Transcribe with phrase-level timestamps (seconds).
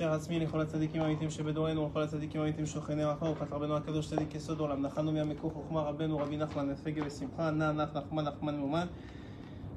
[0.00, 4.34] אשר עצמי לכל הצדיקים האמיתים שבדורנו ולכל הצדיקים האמיתים שוכני עפר ופת רבנו הקדוש צדיק
[4.34, 8.86] יסוד עולם נחנו מהמקור חוכמה רבנו רבי נחמן נפגה ושמחה נע נח נחמן נחמן מאומן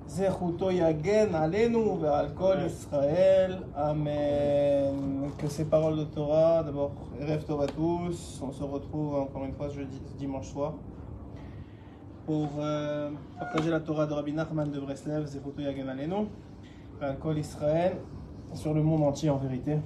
[0.07, 7.61] זכותו יגן עלינו ועל כל ישראל אמן que ces paroles de Torah d'abord rêve Tov
[7.61, 10.73] à tous on se retrouve encore une fois jeudi dimanche soir
[12.25, 16.25] pour euh, partager la Torah de Rabbi Nachman de Breslev זכותו יגן עלינו
[16.99, 17.93] ועל כל ישראל
[18.53, 19.77] sur le monde entier en vérité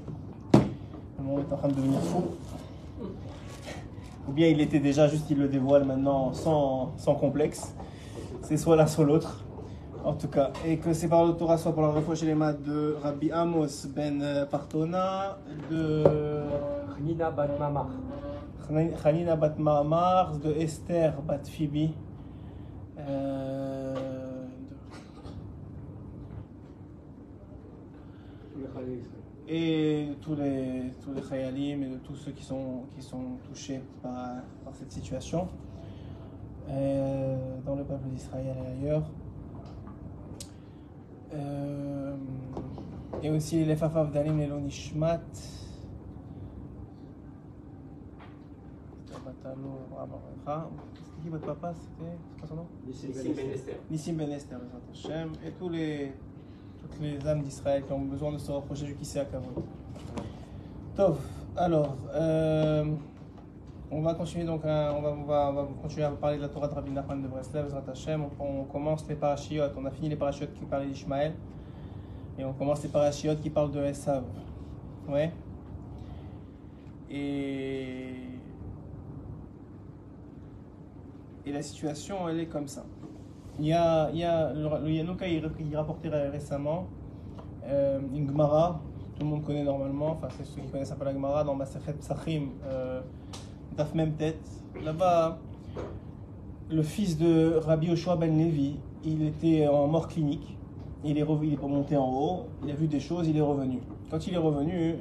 [1.19, 2.23] le monde est en train de devenir fou.
[4.29, 7.75] Ou bien il était déjà, juste il le dévoile maintenant sans, sans complexe.
[8.43, 9.45] C'est soit l'un, soit l'autre.
[10.05, 12.63] En tout cas, et que ces paroles de Torah soient pour la refouche les maths
[12.63, 15.39] de Rabbi Amos ben Partona,
[15.71, 16.05] de
[17.01, 17.89] Nina Bat Mamar.
[19.05, 21.91] Hanina bat Mahamar, de Esther bat Phoebe,
[22.99, 23.95] euh,
[28.57, 29.16] de-
[29.49, 33.81] et tous les, tous les Khayalim et de tous ceux qui sont, qui sont touchés
[34.03, 35.49] par, par cette situation
[36.69, 39.09] euh, dans le peuple d'Israël et ailleurs.
[41.35, 42.17] Euh,
[43.23, 45.21] et aussi les Fafav Dalim et l'Onishmat.
[51.07, 51.73] C'était qui votre papa?
[51.75, 52.67] C'était c'est quoi son nom?
[52.87, 53.75] Nissim Ben Esther.
[53.91, 54.59] Nissim Ben Esther,
[55.45, 56.13] et tous les,
[57.01, 59.65] les âmes d'Israël qui ont besoin de se rapprocher du Kisei Kavod.
[60.95, 61.19] Tov,
[61.57, 62.85] alors, euh,
[63.91, 66.43] on va continuer donc, à, on, va, on, va, on va continuer à parler de
[66.43, 67.73] la Torah de Rabbi Nachman de Breslev.
[68.39, 71.35] On, on commence les parachiotes, on a fini les parachiotes qui parlaient d'Ishmaël,
[72.39, 74.25] et on commence les parachiotes qui parlent de Esav.
[75.09, 75.33] Ouais.
[77.11, 78.15] Et
[81.47, 82.85] et la situation, elle est comme ça.
[83.59, 86.87] Il y a, il y a le, Yanouka, il, il rapportait récemment
[87.65, 88.81] euh, une Gemara,
[89.17, 91.55] tout le monde connaît normalement, enfin c'est ceux qui connaissent un peu la Gemara, dans
[91.55, 93.01] Masachet Psachim, euh,
[93.77, 94.37] Daf Mem Tet.
[94.85, 95.39] Là-bas,
[96.71, 100.57] le fils de Rabbi Yoshua Ben Levi, il était en mort clinique,
[101.03, 103.41] il est, rev- il est monté en haut, il a vu des choses, il est
[103.43, 103.79] revenu.
[104.11, 104.97] Quand il est revenu,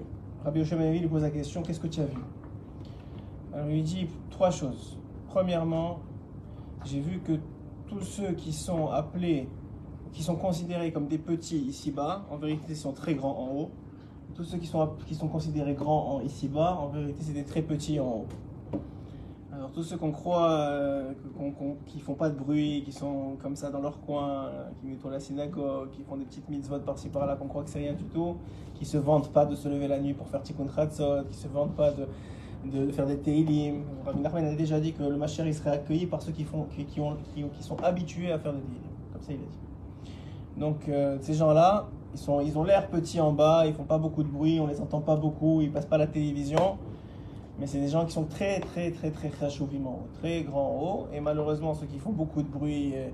[0.46, 2.18] Rabbi Yoshua Ben Levi lui pose la question Qu'est-ce que tu as vu?
[3.54, 4.98] Alors il lui dit trois choses.
[5.28, 6.00] Premièrement,
[6.86, 7.34] j'ai vu que
[7.88, 9.48] tous ceux qui sont appelés,
[10.14, 13.70] qui sont considérés comme des petits ici-bas, en vérité, ils sont très grands en haut.
[14.34, 17.62] Tous ceux qui sont, qui sont considérés grands en ici-bas, en vérité, c'est des très
[17.62, 18.26] petits en haut.
[19.54, 23.56] Alors, tous ceux qu'on croit, euh, qu'on- qui font pas de bruit, qui sont comme
[23.56, 27.08] ça dans leur coin, euh, qui nettoient la synagogue, qui font des petites mitzvot par-ci
[27.08, 28.36] par-là, qu'on croit que c'est rien du tout,
[28.74, 31.48] qui se vantent pas de se lever la nuit pour faire tikkun chatzot, qui se
[31.48, 32.06] vantent pas de,
[32.72, 33.84] de, faire des teilim.
[34.06, 36.68] Rabbi Nachman a déjà dit que le Mashiach il serait accueilli par ceux qui, font,
[36.90, 38.82] qui, ont, qui, sont habitués à faire des teilim.
[39.14, 40.60] Comme ça, il a dit.
[40.60, 44.24] Donc, euh, ces gens-là, ils, ils ont l'air petits en bas, ils font pas beaucoup
[44.24, 46.78] de bruit, on les entend pas beaucoup, ils passent pas la télévision.
[47.60, 50.70] Mais c'est des gens qui sont très, très, très, très chachouvim en haut, très grands
[50.70, 51.08] en haut.
[51.14, 53.10] Et malheureusement, ceux qui font beaucoup de bruit, euh,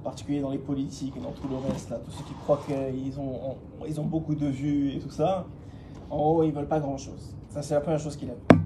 [0.00, 2.60] en particulier dans les politiques et dans tout le reste, là, tous ceux qui croient
[2.66, 5.46] qu'ils ont, ont beaucoup de vues et tout ça,
[6.10, 7.34] en haut, ils veulent pas grand-chose.
[7.54, 8.60] Ça, c'est la première chose qu'il a vue.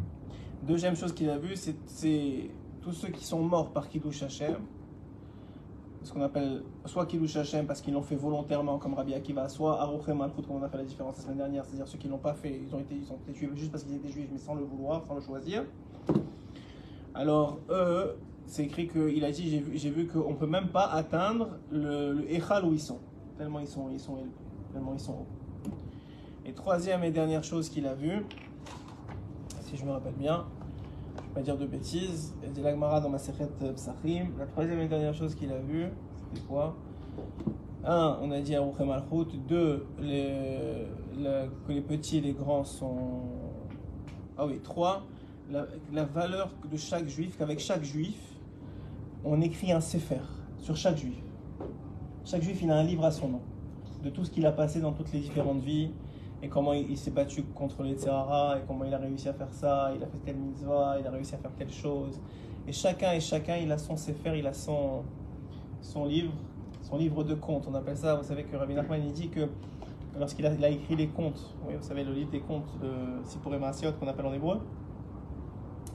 [0.62, 2.50] Deuxième chose qu'il a vue, c'est,
[2.80, 4.56] tous ceux qui sont morts par Kiddush Hashem,
[6.02, 9.78] ce qu'on appelle soit Kiddush Hashem parce qu'ils l'ont fait volontairement comme Rabbi Akiva, soit
[9.78, 12.16] Aruchem Malchut comme on a fait la différence la semaine dernière, c'est-à-dire ceux qui l'ont
[12.16, 12.94] pas fait, ils ont été,
[13.34, 15.64] tués juste parce qu'ils étaient juifs mais sans le vouloir, sans le choisir.
[17.14, 18.16] Alors eux,
[18.46, 22.64] c'est écrit qu'il a dit, j'ai vu, qu'on peut même pas atteindre le, le Echal
[22.64, 23.00] où ils sont,
[23.36, 24.30] tellement ils sont, ils sont élevés,
[24.72, 25.26] tellement ils sont hauts.
[26.46, 28.24] Et troisième et dernière chose qu'il a vue,
[29.68, 30.46] si je me rappelle bien,
[31.16, 34.46] je ne vais pas dire de bêtises, il dit l'Agmara dans ma Sechet Psachim, la
[34.46, 35.88] troisième et dernière chose qu'il a vue,
[36.32, 36.74] c'était quoi?
[37.84, 40.86] Un, on a dit Aruchem Malchut, deux, les,
[41.18, 43.20] la- que les petits et les grands sont...
[44.38, 45.02] Ah oui, trois,
[45.50, 48.18] la, la valeur de chaque juif, qu'avec chaque juif,
[49.22, 50.20] on écrit un sefer
[50.58, 51.22] sur chaque juif.
[52.24, 53.40] Chaque juif, il a un livre à son nom,
[54.02, 55.90] de tout ce qu'il a passé dans toutes les différentes vies,
[56.42, 59.52] et comment il, s'est battu contre les Tzahara, et comment il a réussi à faire
[59.52, 62.20] ça, il a fait telle mitzvah, il a réussi à faire telle chose.
[62.66, 65.02] Et chacun et chacun, il a son sefer, il a son,
[65.80, 66.32] son livre,
[66.82, 67.66] son livre de comptes.
[67.68, 69.48] On appelle ça, vous savez que Rabbi Nachman il dit que
[70.18, 72.90] lorsqu'il a, écrit les comptes, oui, vous savez le livre des comptes de
[73.24, 74.60] Sipuré Maasiot qu'on appelle en hébreu,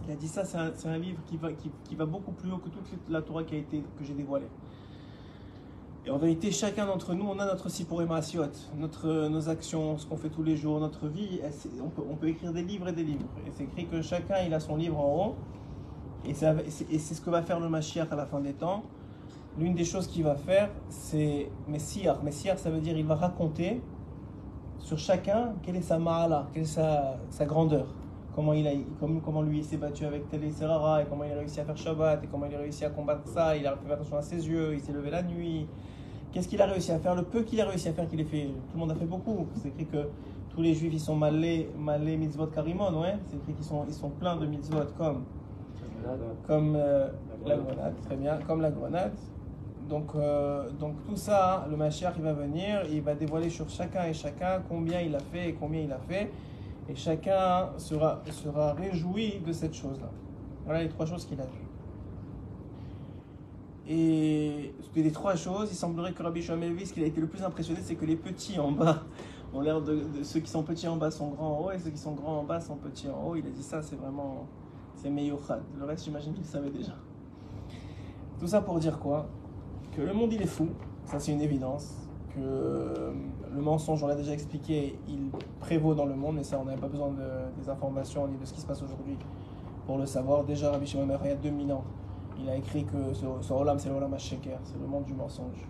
[0.05, 2.51] il a dit ça, c'est un, un livre qui va, qui, qui va beaucoup plus
[2.51, 4.49] haut que toute la Torah qui a été, que j'ai dévoilée.
[6.05, 8.43] Et en vérité, chacun d'entre nous, on a notre Sipuré Maasiot,
[8.77, 11.39] notre, nos actions, ce qu'on fait tous les jours, notre vie.
[11.81, 13.25] On peut, on peut écrire des livres et des livres.
[13.47, 15.35] Et c'est écrit que chacun, il a son livre en haut.
[16.25, 18.83] Et c'est ce que va faire le Mashiach à la fin des temps.
[19.57, 22.17] L'une des choses qu'il va faire, c'est Messiah.
[22.21, 23.81] Messiah, ça veut dire il va raconter
[24.79, 27.87] sur chacun, quelle est sa ma'ala, quelle est sa, sa grandeur.
[28.35, 31.31] Comment, il a, comment, comment lui il s'est battu avec tel et et comment il
[31.31, 33.77] a réussi à faire Shabbat, et comment il a réussi à combattre ça, il a
[33.77, 35.67] fait attention à ses yeux, il s'est levé la nuit.
[36.33, 37.13] Qu'est-ce qu'il a réussi à faire?
[37.13, 38.45] Le peu qu'il a réussi à faire, qu'il ait fait.
[38.45, 39.45] Tout le monde a fait beaucoup.
[39.55, 40.09] C'est écrit que
[40.49, 43.15] tous les juifs ils sont malés, malés mitzvot karimon, ouais.
[43.27, 45.25] C'est écrit qu'ils sont, ils sont pleins de mitzvot comme,
[46.47, 47.09] comme euh,
[47.45, 49.13] la grenade, très bien, comme la grenade.
[49.87, 54.05] Donc, euh, donc tout ça, le Mashiach il va venir, il va dévoiler sur chacun
[54.05, 56.31] et chacun combien il a fait et combien il a fait,
[56.89, 60.09] et chacun sera, sera réjoui de cette chose-là.
[60.65, 61.62] Voilà les trois choses qu'il a vues.
[63.87, 67.27] Et des trois choses, il semblerait que Rabbi Shmuel Elvis, ce qu'il a été le
[67.27, 69.03] plus impressionné, c'est que les petits en bas
[69.53, 71.89] ont l'air de, Ceux qui sont petits en bas sont grands en haut, et ceux
[71.89, 73.35] qui sont grands en bas sont petits en haut.
[73.35, 74.47] Il a dit ça, c'est vraiment.
[74.95, 75.61] C'est Meyochad.
[75.77, 76.93] Le reste, j'imagine qu'il savait déjà.
[78.39, 79.27] Tout ça pour dire quoi?
[79.91, 80.69] Que le monde, il est fou.
[81.05, 82.07] Ça, c'est une évidence.
[82.33, 83.11] Que
[83.53, 86.81] le mensonge, on l'a déjà expliqué, il prévaut dans le monde, mais ça, on n'avait
[86.81, 89.17] pas besoin de, des informations ni de ce qui se passe aujourd'hui
[89.85, 90.43] pour le savoir.
[90.43, 91.83] Déjà, Rabbi Shimon il y a 2000 ans,
[92.39, 95.67] il a écrit que ce, Olam, c'est l'Olam HaSheker, c'est le monde du mensonge.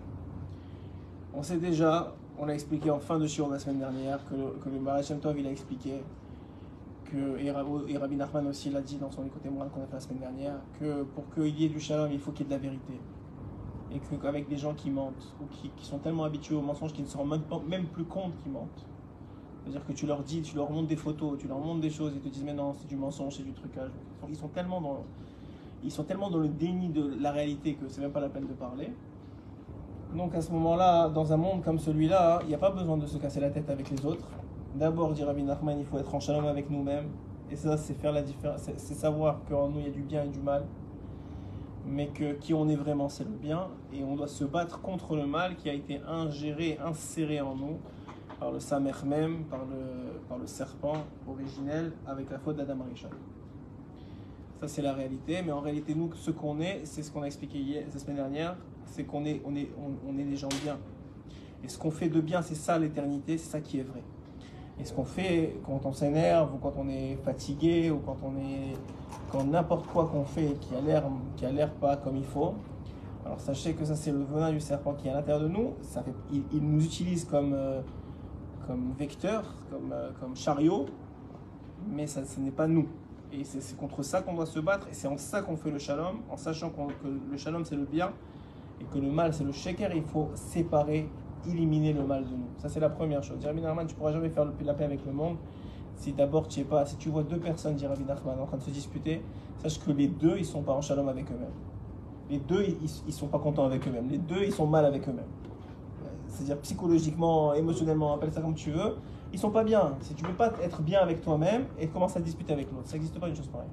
[1.34, 4.68] On sait déjà, on l'a expliqué en fin de Shiur la semaine dernière, que, que
[4.68, 6.00] le Barachem Tov, il a expliqué,
[7.04, 7.50] que, et,
[7.96, 10.54] Rabbi Nachman aussi l'a dit dans son écoute moral qu'on a fait la semaine dernière,
[10.80, 13.00] que pour qu'il y ait du shalom, il faut qu'il y ait de la vérité.
[13.92, 17.08] Et qu'avec des gens qui mentent, ou qui, sont tellement habitués au mensonge qu'ils ne
[17.08, 18.86] se rendent même, plus compte qu'ils mentent.
[19.62, 22.12] C'est-à-dire que tu leur dis, tu leur montres des photos, tu leur montres des choses,
[22.14, 23.90] ils te disent mais non, c'est du mensonge, c'est du trucage.
[24.28, 25.04] Ils sont tellement dans,
[25.84, 28.46] ils sont tellement dans le déni de la réalité que c'est même pas la peine
[28.46, 28.92] de parler.
[30.16, 33.06] Donc à ce moment-là, dans un monde comme celui-là, il n'y a pas besoin de
[33.06, 34.28] se casser la tête avec les autres.
[34.74, 37.08] D'abord, dit Rabbi Nachman, il faut être en shalom avec nous-mêmes.
[37.50, 40.24] Et ça, c'est faire la différence, c'est savoir qu'en nous, il y a du bien
[40.24, 40.64] et du mal.
[41.86, 43.68] Mais que qui on est vraiment, c'est le bien.
[43.92, 47.78] Et on doit se battre contre le mal qui a été ingéré, inséré en nous
[48.40, 49.60] par le Samer même, par
[50.38, 50.96] le, serpent
[51.28, 53.08] originel, avec la faute d'Adam Arishon.
[54.60, 55.42] Ça, c'est la réalité.
[55.44, 58.16] Mais en réalité, nous, ce qu'on est, c'est ce qu'on a expliqué hier, la semaine
[58.16, 58.56] dernière,
[58.86, 59.68] c'est qu'on est, on est,
[60.06, 60.78] on, est des gens bien.
[61.62, 64.02] Et ce qu'on fait de bien, c'est ça l'éternité, c'est ça qui est vrai.
[64.78, 68.36] Et ce qu'on fait quand on s'énerve, ou quand on est fatigué, ou quand on
[68.36, 68.74] est.
[69.30, 71.04] quand n'importe quoi qu'on fait qui a l'air
[71.36, 71.46] qui
[71.80, 72.54] pas comme il faut,
[73.24, 75.74] alors sachez que ça c'est le venin du serpent qui est à l'intérieur de nous.
[75.82, 77.80] Ça fait, il, nous utilise comme, euh,
[78.66, 80.86] comme vecteur, comme, euh, comme chariot,
[81.88, 82.86] mais ça, ce n'est pas nous.
[83.40, 85.78] Et c'est contre ça qu'on doit se battre, et c'est en ça qu'on fait le
[85.78, 86.80] shalom, en sachant que
[87.30, 88.12] le shalom c'est le bien,
[88.80, 91.08] et que le mal c'est le sheker, il faut séparer,
[91.48, 92.48] éliminer le mal de nous.
[92.58, 93.44] Ça c'est la première chose.
[93.44, 95.36] Rabbi Nachman, tu pourras jamais faire la paix avec le monde
[95.96, 98.56] si d'abord tu es pas, si tu vois deux personnes, dit Rabbi Nachman, en train
[98.56, 99.22] de se disputer,
[99.58, 101.48] sache que les deux ils sont pas en shalom avec eux-mêmes.
[102.30, 102.76] Les deux ils,
[103.06, 104.08] ils sont pas contents avec eux-mêmes.
[104.08, 105.24] Les deux ils sont mal avec eux-mêmes.
[106.28, 108.96] C'est-à-dire psychologiquement, émotionnellement, appelle ça comme tu veux
[109.34, 109.96] ils sont pas bien.
[110.00, 112.94] Si tu peux pas être bien avec toi-même et commencer à discuter avec l'autre, ça
[112.94, 113.68] n'existe pas une chose pareille.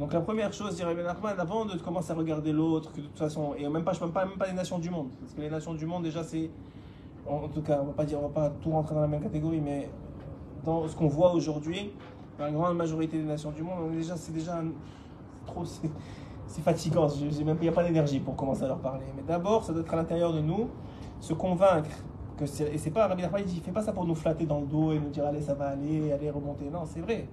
[0.00, 3.06] Donc la première chose, dirait Ben Nachman, avant de commencer à regarder l'autre, que de
[3.06, 5.32] toute façon, et même pas, je ne pas, même pas les nations du monde, parce
[5.32, 6.50] que les nations du monde déjà c'est,
[7.24, 9.22] en tout cas, on va pas dire, on va pas tout rentrer dans la même
[9.22, 9.88] catégorie, mais
[10.64, 11.92] dans ce qu'on voit aujourd'hui,
[12.36, 14.60] dans la grande majorité des nations du monde, déjà, c'est déjà
[15.46, 17.06] trop, c'est fatigant.
[17.08, 19.04] Il n'y a pas d'énergie pour commencer à leur parler.
[19.14, 20.68] Mais d'abord, ça doit être à l'intérieur de nous,
[21.20, 21.90] se convaincre
[22.44, 24.66] que et c'est pas Rabbi Nachman, il fait pas ça pour nous flatter dans le
[24.66, 26.64] dos et nous dire allez ça va aller, allez remonter.
[26.70, 27.26] Non, c'est vrai.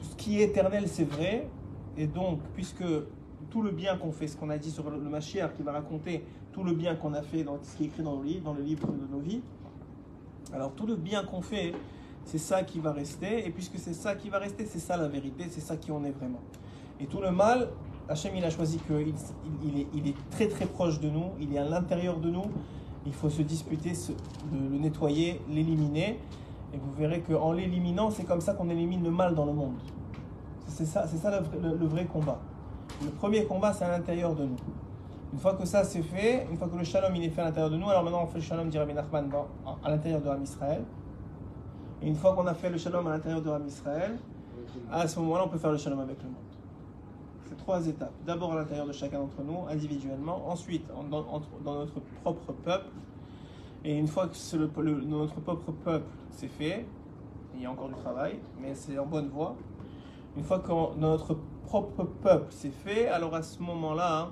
[0.00, 1.48] Ce qui est éternel, c'est vrai.
[1.96, 2.84] Et donc, puisque
[3.50, 6.24] tout le bien qu'on fait, ce qu'on a dit sur le Mashiach qui va raconter
[6.52, 8.54] tout le bien qu'on a fait dans ce qui est écrit dans le livre, dans
[8.54, 9.42] le livre de nos vies.
[10.52, 11.72] Alors tout le bien qu'on fait,
[12.24, 13.46] c'est ça qui va rester.
[13.46, 16.04] Et puisque c'est ça qui va rester, c'est ça la vérité, c'est ça qui en
[16.04, 16.40] est vraiment.
[17.00, 17.70] Et tout le mal,
[18.08, 19.14] Hachem il a choisi qu'il
[19.64, 22.44] il, est, il est très très proche de nous, il est à l'intérieur de nous
[23.06, 23.92] il faut se disputer,
[24.52, 26.18] le nettoyer, l'éliminer.
[26.74, 29.74] Et vous verrez qu'en l'éliminant, c'est comme ça qu'on élimine le mal dans le monde.
[30.66, 32.38] C'est ça, c'est ça le, vrai combat.
[33.02, 34.56] Le premier combat, c'est à l'intérieur de nous.
[35.32, 37.44] Une fois que ça c'est fait, une fois que le shalom il est fait à
[37.44, 39.30] l'intérieur de nous, alors maintenant on fait le shalom, dirait Nachman,
[39.82, 40.82] à l'intérieur de Ram Israël.
[42.02, 44.18] Et une fois qu'on a fait le shalom à l'intérieur de Ram Israël,
[44.90, 46.51] à ce moment-là, on peut faire le shalom avec le monde
[47.62, 48.12] trois étapes.
[48.26, 50.48] D'abord à l'intérieur de chacun d'entre nous, individuellement.
[50.48, 51.22] Ensuite, dans,
[51.64, 52.90] notre propre peuple.
[53.84, 54.56] Et une fois que
[55.04, 56.86] notre propre peuple c'est fait,
[57.54, 59.56] il y a encore du travail, mais c'est en bonne voie.
[60.36, 64.30] Une fois que notre propre peuple c'est fait, alors à ce moment-là,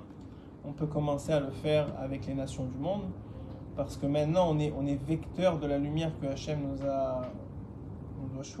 [0.65, 3.03] on peut commencer à le faire avec les nations du monde.
[3.75, 7.21] Parce que maintenant, on est, vecteur de la lumière que Hachem nous a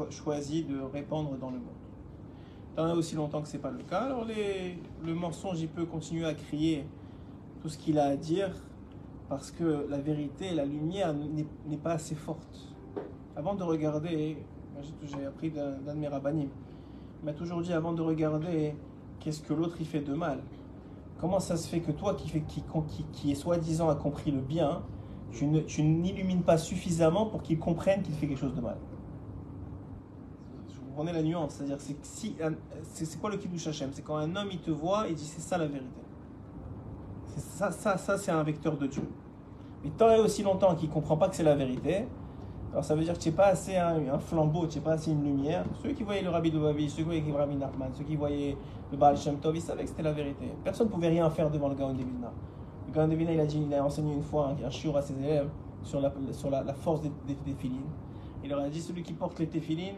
[0.09, 1.80] choisi de répandre dans le monde.
[2.77, 3.99] As aussi longtemps que c'est pas le cas.
[3.99, 6.85] Alors le mensonge, il peut continuer à crier
[7.61, 8.51] tout ce qu'il a à dire
[9.29, 12.67] parce que la vérité, la lumière n'est pas assez forte.
[13.35, 14.37] avant de regarder,
[15.03, 16.09] j'ai- appris d'un de mes
[17.23, 18.75] m'a toujours dit avant de regarder
[19.19, 20.39] qu'est-ce que l'autre il fait de mal,
[21.19, 22.29] comment ça se fait que toi qui,
[23.13, 24.81] qui, est soi-disant a compris le bien,
[25.31, 28.77] tu n'illumines pas suffisamment pour qu'il comprenne qu'il fait quelque chose de mal?
[31.03, 32.53] La nuance, c'est-à-dire c'est si un-
[33.19, 33.89] quoi le kiddush Hashem?
[33.93, 36.01] C'est quand un homme il te voit, il dit c'est ça la vérité.
[37.37, 39.03] Ça, ça, ça c'est un vecteur de Dieu.
[39.83, 42.05] Mais tant et aussi longtemps qu'il comprend pas que c'est la vérité,
[42.71, 44.93] alors ça veut dire que tu n'es pas assez un, un flambeau, tu n'es pas
[44.93, 45.65] assez une lumière.
[45.81, 48.15] Ceux qui voyaient le Rabbi de Babi, ceux qui voyaient le Rabbi Nachman, ceux qui
[48.15, 48.55] voyaient
[48.91, 50.45] le Baal Shem Tov, ils savaient que c'était la vérité.
[50.63, 52.31] Personne ne pouvait rien faire devant le Gaon de Vilna.
[52.87, 54.95] Le Gaon de Vilna, il a, dit, il a enseigné une fois un, un shiur
[54.95, 55.49] à ses élèves
[55.83, 57.45] sur la, sur la, force des, des.
[58.43, 59.95] Il leur a dit celui qui porte les téphilines,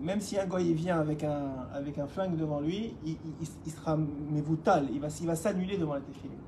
[0.00, 4.42] même si un goy vient avec un, avec un flingue devant lui, il, sera mais
[4.42, 6.38] brutal, il va, il va s'annuler devant les téphilines.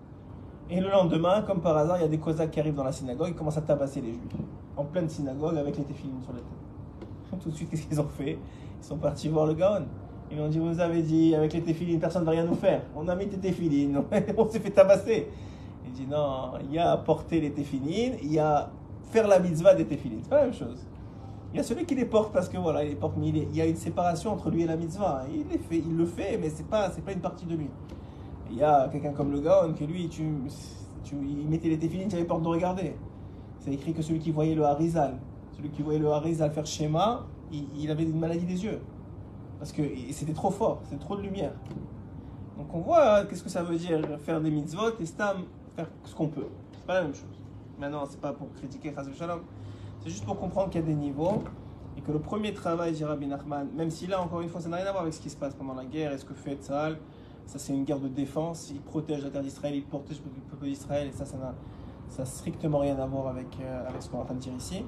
[0.71, 2.93] Et le lendemain, comme par hasard, il y a des Cosaques qui arrivent dans la
[2.93, 4.37] synagogue, ils commencent à tabasser les juifs.
[4.77, 7.41] En pleine synagogue avec les téphilines sur la tête.
[7.43, 8.39] Tout de suite, qu'est-ce qu'ils ont fait?
[8.81, 9.87] Ils sont partis voir le Gaon.
[10.31, 12.55] Ils lui ont dit Vous avez dit, avec les téphilines, personne ne va rien nous
[12.55, 12.83] faire.
[12.95, 14.03] On a mis tes téphilines,
[14.37, 15.29] on s'est fait tabasser.
[15.87, 18.69] Il dit Non, il y a porter les téphilines, il y a
[19.11, 20.21] faire la mitzvah des téphilines.
[20.23, 20.87] C'est pas la même chose.
[21.53, 23.57] Il y a celui qui les porte parce que voilà, il les porte, mais il,
[23.57, 25.25] y a une séparation entre lui et la mitzvah.
[25.33, 27.69] Il, le fait, mais c'est pas, c'est pas une partie de lui.
[28.51, 30.25] Il y a quelqu'un comme le Gaon que lui, tu,
[31.05, 32.95] tu, il mettait les téphilines, il avait peur de regarder.
[33.61, 35.19] C'est écrit que celui qui voyait le Harizal,
[35.57, 38.81] celui qui voyait le Harizal faire schéma, il, avait une maladie des yeux.
[39.59, 41.53] Parce que c'était trop fort, c'était trop de lumière.
[42.57, 45.39] Donc on voit hein, qu'est-ce que ça veut dire faire des mitzvot et stam
[45.75, 46.47] faire ce qu'on peut.
[46.73, 47.25] C'est pas la même chose.
[47.79, 49.41] Maintenant, c'est pas pour critiquer Chaz Shalom,
[50.01, 51.43] c'est juste pour comprendre qu'il y a des niveaux
[51.97, 54.69] et que le premier travail, dit Rabbi Nachman, même si là, encore une fois, ça
[54.69, 56.35] n'a rien à voir avec ce qui se passe pendant la guerre et ce que
[56.35, 56.99] fait Tzahal,
[57.47, 60.67] ça c'est une guerre de défense, il protège la terre d'Israël, il protège le peuple
[60.67, 61.55] d'Israël et ça, ça n'a
[62.09, 64.55] ça strictement rien à voir avec, euh, avec ce qu'on est en train de dire
[64.55, 64.85] ici.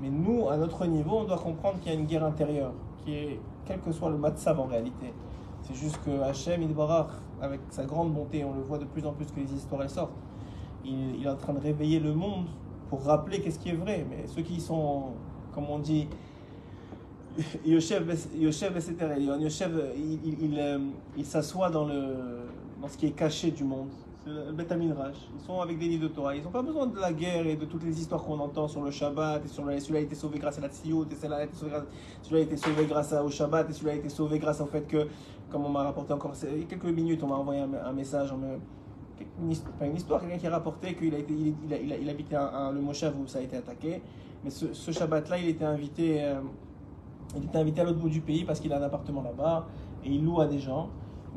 [0.00, 2.72] Mais nous, à notre niveau, on doit comprendre qu'il y a une guerre intérieure,
[3.04, 5.12] qui est, quel que soit le matzav en réalité.
[5.62, 9.12] C'est juste que Hachem, Idbarach, avec sa grande bonté, on le voit de plus en
[9.12, 10.12] plus que les histoires sortent,
[10.84, 12.46] il, il est en train de réveiller le monde
[12.90, 14.04] pour rappeler qu'est-ce qui est vrai.
[14.10, 15.12] Mais ceux qui sont,
[15.54, 16.08] comme on dit,
[17.64, 20.78] Yoshev Elion, Yoshev, il, il, euh,
[21.22, 23.88] s'assoit dans, dans ce qui est caché du monde.
[24.22, 25.14] C'est le Beth Aminraj.
[25.34, 26.36] Ils sont avec des livres de Torah.
[26.36, 28.82] Ils n'ont pas besoin de la guerre et de toutes les histoires qu'on entend sur
[28.82, 29.42] le Shabbat.
[29.44, 31.70] Et sur celui-là a été sauvé grâce à la Tziout, et celui-là a été sauvé
[31.70, 31.84] grâce,
[32.22, 34.82] celui-là a été sauvé grâce au Shabbat, et celui-là a été sauvé grâce au fait
[34.82, 35.06] que,
[35.48, 36.32] comme on m'a rapporté encore
[36.68, 38.34] quelques minutes, on m'a envoyé un, message,
[39.40, 42.08] une, pas une histoire, quelqu'un qui a rapporté qu'il a il, a, il a- il
[42.08, 44.02] habitait un, le Moshav où ça a été attaqué.
[44.44, 46.22] Mais ce, ce Shabbat-là, il était invité.
[46.24, 46.40] euh,
[47.36, 49.66] il était invité à l'autre bout du pays parce qu'il a un appartement là-bas
[50.04, 50.88] et il loue à des gens,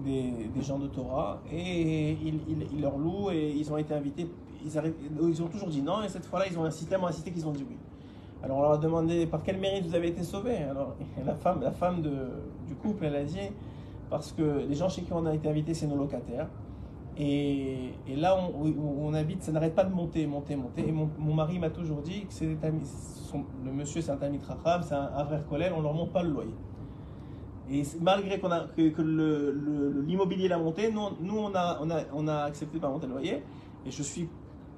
[0.03, 4.27] des, des gens de Torah, et il, leur loue et ils ont été invités.
[4.65, 7.31] Ils, arrivent- ils ont toujours dit non et cette fois-là ils ont insisté, tellement insisté
[7.31, 7.75] qu'ils ont dit oui.
[8.41, 10.57] Alors on leur a demandé par quel mérite vous avez été sauvés?
[10.57, 12.11] Alors la femme, la femme de,
[12.67, 13.37] du couple, elle a dit
[14.09, 16.47] parce que les gens chez qui on a été invités, c'est nos locataires.
[17.17, 20.87] Et, là on- où, on habite, ça n'arrête pas de monter, monter, monter.
[20.87, 25.25] Et mon, mari m'a toujours dit que c'est le monsieur c'est un Tamit c'est un,
[25.25, 26.53] frère collègue, on leur monte pas le loyer.
[27.69, 33.13] Et malgré que, l'immobilier l'a monté, nous, nous on, a, accepté de pas monter le
[33.13, 33.43] loyer.
[33.85, 34.27] Et je suis.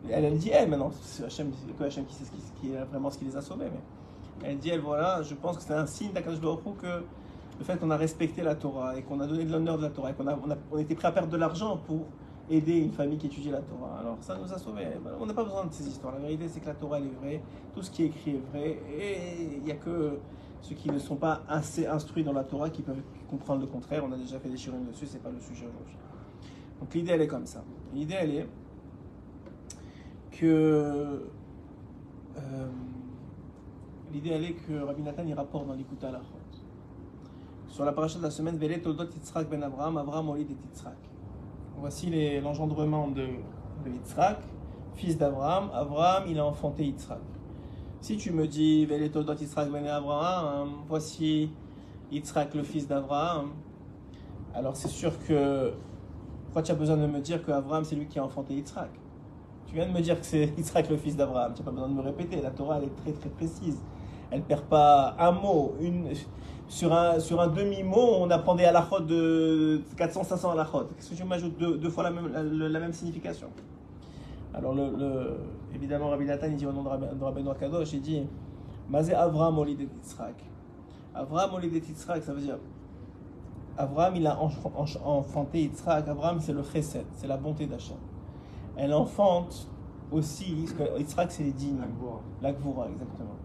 [0.09, 3.25] Elle, elle dit, elle maintenant, c'est Hachem qui sait ce qui, est vraiment ce qui
[3.25, 3.65] les a sauvés.
[4.41, 7.03] Mais elle dit, elle, voilà, je pense que c'est un signe d'Akadosh Baruch que
[7.57, 9.89] le fait qu'on a respecté la Torah et qu'on a donné de l'honneur de la
[9.89, 12.05] Torah et qu'on a, on a, on était prêt à perdre de l'argent pour
[12.49, 13.99] aider une famille qui étudie la Torah.
[13.99, 14.87] Alors ça nous a sauvés.
[15.19, 16.13] On n'a pas besoin de ces histoires.
[16.13, 17.41] La vérité, c'est que la Torah elle est vraie,
[17.73, 20.19] tout ce qui est écrit est vrai et il n'y a que
[20.61, 24.03] ceux qui ne sont pas assez instruits dans la Torah qui peuvent comprendre le contraire.
[24.07, 25.95] On a déjà fait des chirurgies dessus, c'est pas le sujet aujourd'hui.
[26.79, 27.63] Donc l'idée, elle est comme ça.
[27.93, 28.47] L'idée, elle est
[30.31, 31.23] que
[32.37, 32.67] euh,
[34.11, 36.33] l'idée, elle est que Rabbi Nathan il rapporte dans l'Ikuta Alachot.
[37.67, 40.95] Sur la paracha de la semaine, Toldot Yitzhak ben Abraham Olid et Yitzhak.
[41.77, 42.09] Voici
[42.41, 43.27] l'engendrement de,
[43.85, 44.39] de Yitzhak,
[44.95, 45.69] fils d'Abraham.
[45.73, 47.19] Abraham, il a enfanté Yitzhak.
[48.01, 48.87] Si tu me dis,
[49.89, 51.51] Abraham, voici
[52.11, 53.51] Yitzhak, le fils d'Abraham,
[54.53, 55.73] alors c'est sûr que.
[56.45, 58.89] Pourquoi tu as besoin de me dire que Abraham, c'est lui qui a enfanté Yitzhak?
[59.67, 61.53] Tu viens de me dire que c'est Yitzhak, le fils d'Abraham.
[61.53, 62.41] Tu n'as pas besoin de me répéter.
[62.41, 63.81] La Torah, elle est très très précise.
[64.31, 65.75] Elle perd pas un mot.
[65.79, 66.09] Une,
[66.67, 70.87] sur un, sur un demi-mot, on apprend des halachot de 400-500 halachot.
[70.95, 73.47] Qu'est-ce que tu m'ajoutes deux, deux fois la même, la, la même signification?
[74.53, 75.37] Alors, le, le-
[75.73, 76.87] évidemment, Rabbi Nathan, il dit au nom de
[77.23, 78.23] Rabbi, Noah Kadosh, il dit
[78.89, 80.35] Mazé Avraham Olid et Yitzhak.
[81.13, 82.57] Avraham Olid et Yitzhak, ça veut dire
[83.77, 86.07] Avraham, il a enf- enf- enfanté Yitzhak.
[86.07, 87.97] Avraham, c'est le chesed, c'est la bonté d'Hachem.
[88.77, 89.67] Elle enfante
[90.11, 91.79] aussi, parce que Yitzhak, c'est les dignes.
[92.41, 93.35] La Gvura, exactement.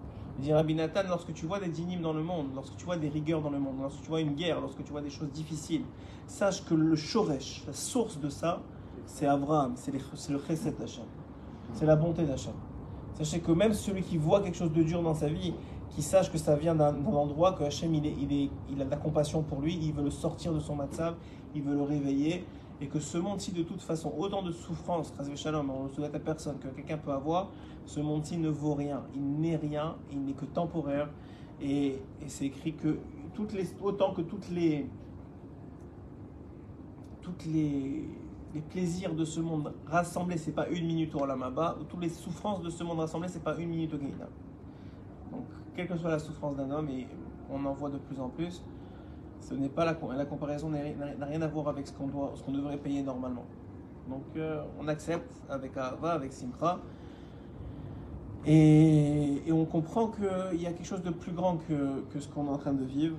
[0.41, 3.11] Dit Rabbi Nathan, lorsque tu vois des dynimes dans le monde, lorsque tu vois des
[3.11, 5.83] rigueurs dans le monde, lorsque tu vois une guerre, lorsque tu vois des choses difficiles,
[6.27, 8.63] sache que le shoresh, la source de ça,
[9.05, 11.05] c'est Abraham, c'est le chesed d'Hachem.
[11.75, 12.55] C'est la bonté d'Hachem.
[13.19, 15.53] Sachez que même celui qui voit quelque chose de dur dans sa vie,
[15.91, 19.43] qui sache que ça vient d'un endroit, que Hachem il, il, a de la compassion
[19.43, 21.17] pour lui, il veut le sortir de son matzav,
[21.55, 22.47] il veut le réveiller,
[22.81, 26.59] et que ce monde-ci, de toute façon, autant de souffrances, on le souhaite à personne,
[26.59, 27.51] que quelqu'un peut avoir,
[27.91, 31.09] ce monde-ci ne vaut rien, il n'est rien, il n'est que temporaire,
[31.61, 32.99] et, c'est écrit que
[33.83, 34.87] autant que toutes les,
[37.21, 38.09] toutes les,
[38.69, 42.63] plaisirs de ce monde rassemblés, c'est pas une minute au Olamaba, ou toutes les souffrances
[42.63, 44.29] de ce monde rassemblées, c'est pas une minute au Gehinam.
[45.33, 47.09] Donc, quelle que soit la souffrance d'un homme, et
[47.51, 48.63] on en voit de plus en plus,
[49.41, 52.35] ce n'est pas la, com- la comparaison n'a rien à voir avec ce qu'on doit,
[52.49, 53.47] devrait payer normalement.
[54.09, 56.79] Donc, euh, on accepte avec Ava, avec Simcha,
[58.47, 62.51] et, on comprend qu'il y a quelque chose de plus grand que, ce qu'on est
[62.51, 63.17] en train de vivre,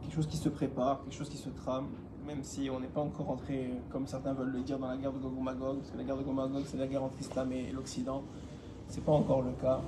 [0.00, 1.86] quelque chose qui se prépare, quelque chose qui se trame,
[2.26, 5.12] même si on n'est pas encore entré, comme certains veulent le dire, dans la guerre
[5.12, 7.52] de Gog Magog, parce que la guerre de Gog Magog, c'est la guerre entre l'islam
[7.52, 8.22] et l'Occident.
[8.88, 9.80] C'est pas encore le cas.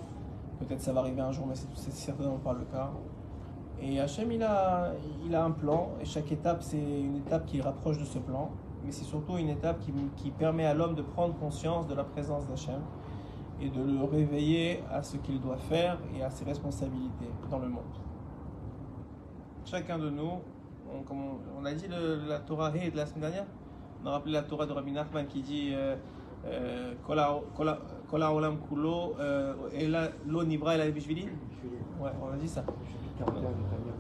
[0.59, 2.91] Peut-être ça va arriver un jour, mais c'est certainement pas le cas.
[3.81, 4.93] Et Hachem, il a,
[5.27, 8.51] il a un plan, et chaque étape, c'est une étape qui rapproche de ce plan,
[8.85, 12.05] mais c'est surtout une étape qui, qui permet à l'homme de prendre conscience de la
[12.05, 12.81] présence d'Hachem
[13.61, 17.69] et de le réveiller à ce qu'il doit faire et à ses responsabilités dans le
[17.69, 17.85] monde.
[19.65, 20.41] Chacun de nous,
[21.59, 21.87] on, a dit
[22.29, 23.47] la Torah de la semaine dernière,
[24.03, 25.97] on a rappelé la Torah de Rabbi Nachman qui dit euh,
[26.47, 27.79] euh, Kol ha- kol ha-
[28.11, 31.29] kol haolam kulo, euh, ela- lo nivra ela bishvili.
[32.01, 32.65] Ouais, on a dit ça.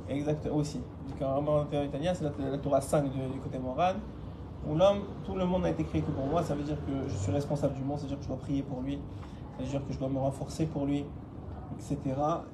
[0.09, 0.79] Exact, aussi.
[1.07, 3.97] Du c'est la, la Torah 5 de- du côté moral,
[4.69, 7.09] où l'homme, tout le monde a été créé que pour moi, ça veut dire que
[7.09, 8.99] je suis responsable du monde, c'est-à-dire que je dois prier pour lui,
[9.57, 11.05] c'est-à-dire que je dois me renforcer pour lui,
[11.79, 11.97] etc.,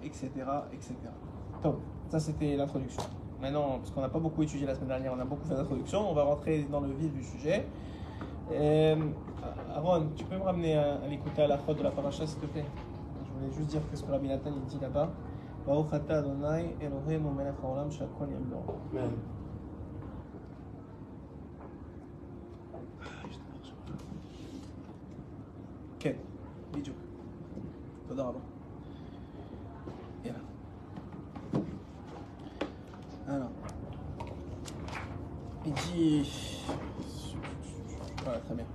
[0.05, 0.29] etc.,
[0.73, 0.95] etc.
[1.63, 1.77] Donc,
[2.09, 3.03] ça c'était l'introduction.
[3.41, 6.11] Maintenant, parce qu'on n'a pas beaucoup étudié la semaine dernière, on a beaucoup fait d'introduction,
[6.11, 7.67] on va rentrer dans le vif du sujet.
[8.53, 8.97] Euh,
[9.75, 12.41] Aaron, tu peux me ramener à, à l'écouter à la faute de la paracha, s'il
[12.41, 12.65] te plaît?
[13.25, 15.11] Je voulais juste dire ce que Rabbi Nathan il dit là-bas.
[15.67, 16.23] Baruch ata
[26.70, 26.76] Adonai Eloheinu melech haolam שהכל ימלוא.
[26.76, 26.98] כן, בדיוק.
[28.08, 28.40] תודה רבה.
[30.26, 30.40] יאללה.
[33.28, 33.50] Alors.
[35.66, 36.62] Il dit.
[38.24, 38.66] Voilà, très bien.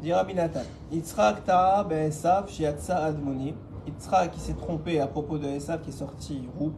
[0.00, 0.62] Dit Rabbi Nathan.
[0.92, 3.54] Yitzhak ta'a be'esav shiatsa admoni.
[3.86, 6.72] Yitzhak qui s'est trompé à propos de Esav qui est sorti roux.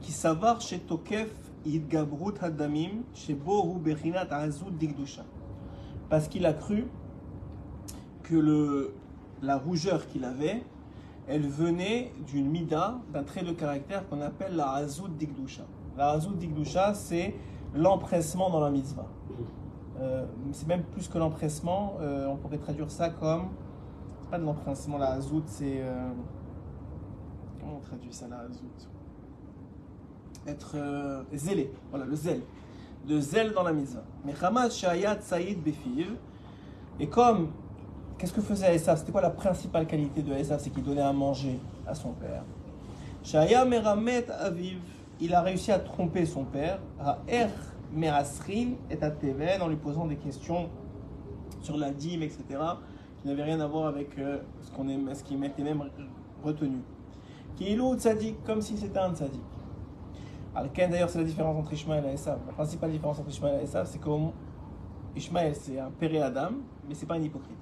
[0.00, 1.30] Qui savar chez Tokef
[1.66, 5.24] idgabrut hadamim chez Bohu bechinat azud digdusha.
[6.08, 6.86] Parce qu'il a cru
[8.22, 8.94] que le,
[9.41, 10.63] la rougeur qu'il avait,
[11.27, 15.63] elle venait d'une mida, d'un trait de caractère qu'on appelle la Hazoud Digdusha.
[15.97, 17.35] La Hazoud Digdusha, c'est
[17.73, 19.07] l'empressement dans la mitzvah.
[19.99, 23.49] Euh, c'est même plus que l'empressement, euh, on pourrait traduire ça comme.
[24.29, 25.81] Pas de l'empressement, la Hazoud, c'est.
[25.81, 26.09] euh,
[27.59, 28.69] comment on traduit ça, la Hazoud
[30.47, 32.41] Être zélé, voilà, le zèle.
[33.07, 34.03] Le zèle dans la mitzvah.
[34.25, 36.15] Mais Hamad Shayat Saïd Befiv,
[36.99, 37.49] et comme
[38.21, 38.99] Qu'est-ce que faisait Esav?
[38.99, 40.59] C'était quoi la principale qualité de Esav?
[40.59, 42.43] C'est qu'il donnait à manger à son père.
[43.23, 44.77] Shaya Meramet Aviv,
[45.19, 46.77] il a réussi à tromper son père.
[47.27, 47.47] Er
[47.91, 50.69] Merasrin et à Teven en lui posant des questions
[51.63, 52.43] sur la dîme, etc.
[53.19, 55.83] qui n'avaient rien à voir avec euh, ce qu'on aimait, ce qui était même
[56.43, 56.77] retenu.
[57.55, 59.41] Kiilou Tzadik, comme si c'était un Tzadik.
[60.53, 62.37] Alken, d'ailleurs, c'est la différence entre Ishmaël et Esav?
[62.45, 64.09] La principale différence entre Ishmaël et Esav, c'est que
[65.15, 66.51] Ishmaël, c'est un péré Adam,
[66.87, 67.57] mais c'est pas un hypocrite.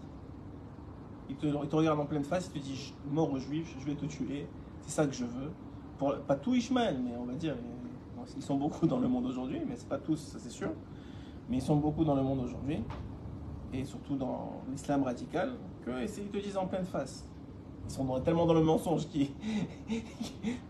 [1.30, 4.06] Il te, regarde en pleine face, il te dit mort aux juifs, je vais te
[4.06, 4.48] tuer,
[4.82, 5.52] c'est ça que je veux.
[6.28, 7.56] Pas tout Ishmaël, mais on va dire,
[8.36, 10.70] ils sont beaucoup dans le monde aujourd'hui, mais c'est pas tous, ça c'est sûr.
[11.50, 12.80] Mais ils sont beaucoup dans le monde aujourd'hui,
[13.74, 15.54] et surtout dans l'islam radical,
[15.86, 17.26] que et c'est- ils te disent en pleine face.
[17.86, 19.32] Ils sont tellement dans le mensonge qui.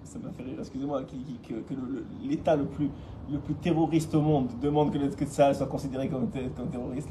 [0.04, 1.16] ça m'a fait rire, excusez-moi, que,
[2.24, 2.90] l'État le plus,
[3.30, 7.10] le plus terroriste au monde demande que, que ça soit considéré comme, comme terroriste.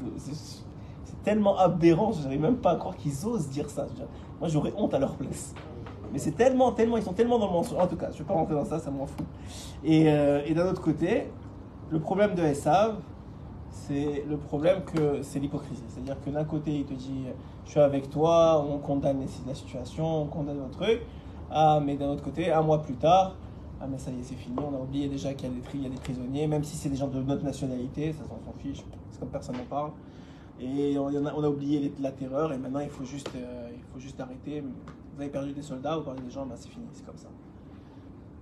[1.29, 3.85] Tellement aberrant, je n'arrive même pas à croire qu'ils osent dire ça.
[4.39, 5.53] Moi, j'aurais honte à leur place.
[6.11, 7.79] Mais c'est tellement, tellement, ils sont tellement dans le mensonge.
[7.79, 9.27] En tout cas, je ne vais pas rentrer dans ça, ça m'en fout.
[9.83, 11.25] Et, euh, et d'un autre côté,
[11.91, 12.95] le problème de Esav,
[13.69, 15.83] c'est le problème que c'est l'hypocrisie.
[15.89, 17.25] C'est-à-dire que d'un côté, il te dit
[17.65, 21.01] Je suis avec toi, on condamne la situation, on condamne un truc.
[21.51, 23.35] Ah, mais d'un autre côté, un mois plus tard,
[23.79, 25.89] ah, mais ça y est, c'est fini, on a oublié déjà qu'il y y a
[25.89, 29.29] des prisonniers, même si c'est des gens de notre nationalité, ça s'en fiche, c'est comme
[29.29, 29.91] personne n'en parle.
[30.61, 33.69] Et on, on, a, on a, oublié la terreur et maintenant il faut juste, euh,
[33.73, 34.61] il faut juste arrêter.
[34.61, 37.29] Vous avez perdu des soldats, vous perdez des gens, ben c'est fini, c'est comme ça.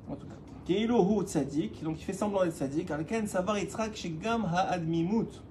[0.09, 0.33] En tout cas.
[0.65, 2.91] Keilohu tzadik, donc il fait semblant d'être tzadik.
[2.91, 5.41] Alken savar yitzrak shegam ha'admimut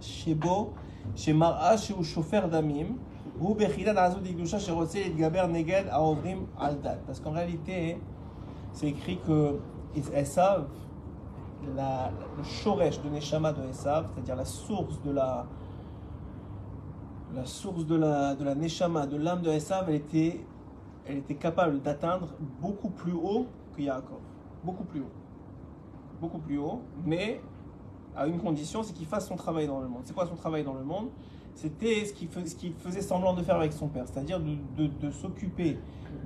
[0.00, 0.72] shebo
[1.14, 2.96] shemara sheu shofer damim
[3.40, 6.98] ou bechilad azud igdusha sherotze yitgaber neged haovrim aldat.
[7.06, 7.98] Parce qu'en réalité,
[8.72, 9.58] c'est écrit que
[10.14, 10.66] Esav,
[11.76, 15.46] la, le shoresh de Neshama de Esav, c'est-à-dire la source de la,
[17.34, 20.40] la source de la, de la Neshama, de l'âme de Esav, elle était,
[21.06, 22.28] elle était capable d'atteindre
[22.60, 24.18] beaucoup plus haut que Yaakov.
[24.64, 25.10] Beaucoup plus haut.
[26.20, 27.40] Beaucoup plus haut, mais
[28.14, 30.02] à une condition, c'est qu'il fasse son travail dans le monde.
[30.04, 31.08] C'est quoi son travail dans le monde?
[31.54, 34.56] C'était ce qu'il fais- ce qu'il faisait semblant de faire avec son père, c'est-à-dire de,
[34.76, 35.78] de- de s'occuper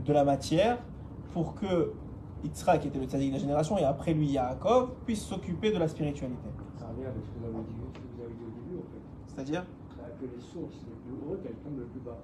[0.04, 0.78] de la matière
[1.32, 1.92] pour que
[2.44, 5.78] Yitzhak, qui était le tzaddik de la génération, et après lui Yaakov, puisse s'occuper de
[5.78, 6.36] la spiritualité.
[6.78, 9.02] Ça revient avec ce que vous avez dit, au début, en fait.
[9.34, 9.64] C'est-à-dire?
[10.18, 12.16] Que les sources les plus hautes, elles tombent le plus bas.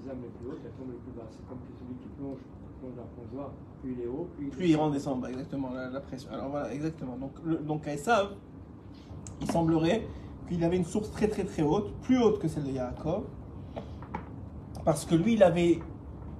[0.00, 1.26] Les âmes les plus hautes, elles tombent le plus bas.
[1.28, 2.38] C'est comme celui qui plonge,
[2.80, 3.50] plonge dans le plongeoir,
[3.82, 6.30] plus il est haut, plus il plus il redescend, bah, exactement, la, la pression.
[6.30, 7.16] Alors voilà, exactement.
[7.16, 8.36] Donc, le, donc à Esav,
[9.40, 10.06] il semblerait
[10.48, 13.24] qu'il avait une source très très très haute, plus haute que celle de Yaakov,
[14.84, 15.80] parce que lui, il avait.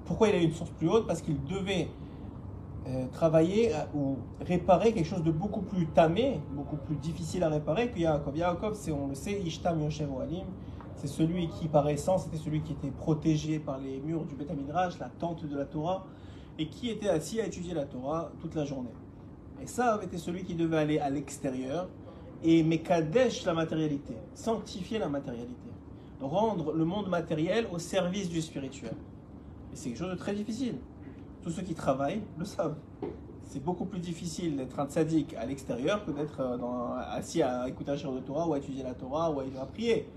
[0.04, 1.08] Pourquoi il avait une source plus haute?
[1.08, 1.88] Parce qu'il devait
[2.86, 7.48] euh, travailler à- ou réparer quelque chose de beaucoup plus tamé, beaucoup plus difficile à
[7.48, 8.36] réparer que Yaakov.
[8.36, 10.44] Yaakov, c'est, on le sait, Ishtam Yoshev Oalim,
[10.96, 14.54] c'est celui qui, par essence, était celui qui était protégé par les murs du Beth
[14.56, 16.06] Midrash, la tente de la Torah,
[16.58, 18.92] et qui était assis à étudier la Torah toute la journée.
[19.62, 21.88] Et ça avait été celui qui devait aller à l'extérieur
[22.42, 25.70] et Mekadesh la matérialité, sanctifier la matérialité,
[26.20, 28.94] rendre le monde matériel au service du spirituel.
[29.72, 30.76] Et c'est quelque chose de très difficile.
[31.44, 32.76] Tous ceux qui travaillent le savent.
[33.42, 37.90] C'est beaucoup plus difficile d'être un tzaddik à l'extérieur que d'être euh, assis à écouter
[37.90, 40.08] un chien de Torah ou à étudier la Torah ou à, prier.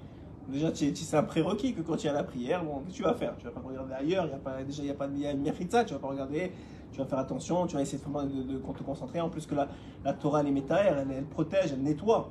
[0.48, 3.36] Déjà, c'est un prérequis que quand tu es à la prière, bon, tu vas faire?
[3.38, 4.30] Tu vas pas regarder ailleurs,
[4.66, 6.54] déjà il n'y a pas de mérita, tu vas pas regarder,
[6.94, 9.20] tu vas faire attention, tu vas essayer vraiment de, te concentrer.
[9.20, 9.68] En plus que la,
[10.06, 12.30] la Torah, elle est métaère, elle, protège, elle nettoie.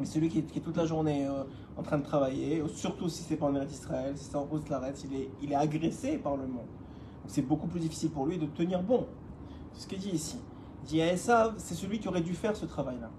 [0.00, 1.44] Mais celui qui est, toute la journée euh,
[1.76, 5.04] en train de travailler, surtout si c'est pas en Israël, si c'est en Rose Laretz,
[5.04, 6.66] il il est agressé par le monde.
[7.28, 9.06] C'est beaucoup plus difficile pour lui de tenir bon.
[9.72, 10.40] C'est ce qu'il dit ici.
[10.82, 13.10] Il dit à Esav, c'est celui qui aurait dû faire ce travail-là.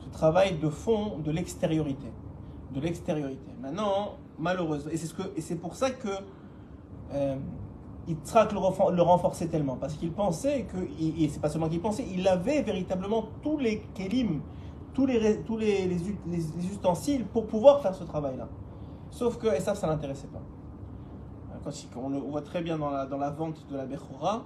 [0.00, 2.08] Ce travail de fond, de l'extériorité.
[2.74, 3.50] De l'extériorité.
[3.62, 6.08] Maintenant, malheureusement, et c'est pour ça que
[7.14, 7.36] euh,
[8.08, 12.04] le, le renforçait tellement, parce qu'il pensait que, et et c'est pas seulement qu'il pensait,
[12.12, 14.42] il avait véritablement tous les kélim,
[14.92, 15.38] tous les,
[16.72, 18.48] ustensiles pour pouvoir faire ce travail-là.
[19.10, 20.42] Sauf que Esav, ça l'intéressait pas.
[21.96, 24.44] On le voit très bien dans la, vente de la Bechora,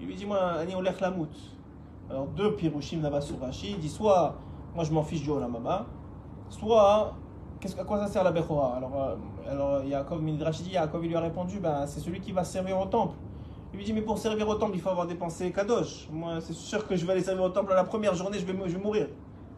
[0.00, 1.28] il lui dit Moi, Ani Olech Lamout.
[2.10, 4.34] Alors, deux Pirushim là-bas sur Rashi, il dit soit,
[4.74, 5.86] moi je m'en fiche du Olamaba,
[6.48, 7.14] soit,
[7.60, 8.76] qu'est-ce, à quoi ça sert la Bechora?
[8.76, 9.16] Alors, euh,
[9.50, 12.78] alors Yaakov, Midrash dit Yaakov, il lui a répondu ben, C'est celui qui va servir
[12.78, 13.16] au temple.
[13.72, 16.08] Il lui dit Mais pour servir au temple, il faut avoir dépensé Kadosh.
[16.10, 18.54] Moi, c'est sûr que je vais aller servir au temple la première journée, je vais,
[18.68, 19.08] je vais mourir.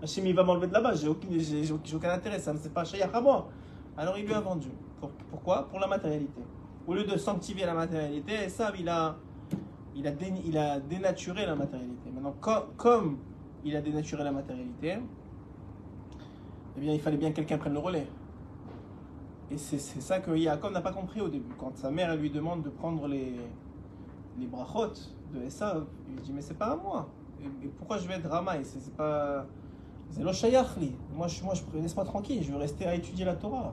[0.03, 3.21] Hachem, il va m'enlever de là-bas, j'ai aucun, intérêt, ça ne c'est pas Shayach à
[3.21, 3.49] moi.
[3.97, 4.69] Alors, il lui a vendu.
[5.01, 5.67] Pour- pourquoi?
[5.71, 6.43] Pour la matérialité.
[6.87, 9.17] Au lieu de sanctifier la matérialité, ça, il a,
[9.97, 12.11] il a, dé- il a dénaturé la matérialité.
[12.13, 13.19] Maintenant, co- comme
[13.65, 14.99] il a dénaturé la matérialité,
[16.77, 18.07] eh bien, il fallait bien que quelqu'un prenne le relais.
[19.51, 21.55] Et c'est ça que Yaakov n'a pas compris au début.
[21.59, 23.35] Quand sa mère lui demande de prendre les,
[24.39, 24.89] les brachot
[25.33, 27.09] de Esav, il dit Mais c'est pas à moi.
[27.43, 29.47] Et, pourquoi je vais être ramaï C'est pas.
[30.11, 30.31] C'est lo.
[31.15, 33.73] Moi, je, moi je, laisse-moi tranquille, je veux rester à étudier la Torah.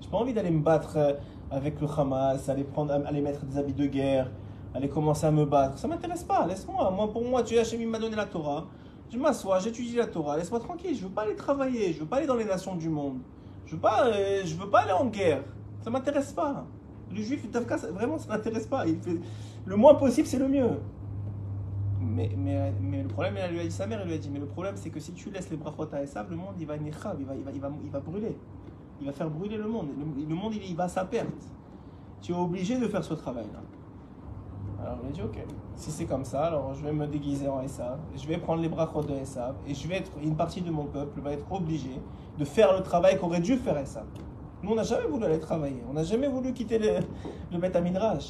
[0.00, 1.12] J'ai pas envie d'aller me battre euh,
[1.50, 4.30] avec le Hamas, aller, prendre, aller mettre des habits de guerre,
[4.74, 5.78] aller commencer à me battre.
[5.78, 6.90] Ça m'intéresse pas, laisse-moi.
[6.90, 8.66] Moi, pour moi, tu il m'a donné la Torah.
[9.12, 10.94] Je m'assois, j'étudie la Torah, laisse-moi tranquille.
[10.94, 13.18] Je veux pas aller travailler, je veux pas aller dans les nations du monde.
[13.66, 15.42] Je veux euh, veux pas aller en guerre.
[15.82, 16.64] Ça m'intéresse pas.
[17.10, 17.44] Le juif,
[17.92, 18.84] vraiment, ça m'intéresse pas.
[19.64, 20.78] Le moins possible, c'est le mieux.
[22.00, 24.30] Mais, mais, mais le problème, elle lui a dit sa mère, elle lui a dit,
[24.30, 26.66] mais le problème, c'est que si tu laisses les brachot à Esav, le monde, il
[26.66, 28.36] va, il va, il va, il va brûler.
[29.00, 29.88] Il va faire brûler le monde.
[29.98, 31.28] Le, le monde, il, va à sa perte.
[32.20, 33.60] Tu es obligé de faire ce travail-là.
[34.82, 35.38] Alors, il a dit, ok,
[35.76, 38.68] si c'est comme ça, alors je vais me déguiser en Esav, je vais prendre les
[38.68, 42.00] brachot de Esav, et je vais être, une partie de mon peuple va être obligée
[42.38, 44.06] de faire le travail qu'aurait dû faire Esav.
[44.62, 45.82] Nous, on n'a jamais voulu aller travailler.
[45.88, 47.00] On n'a jamais voulu quitter le,
[47.50, 48.20] le.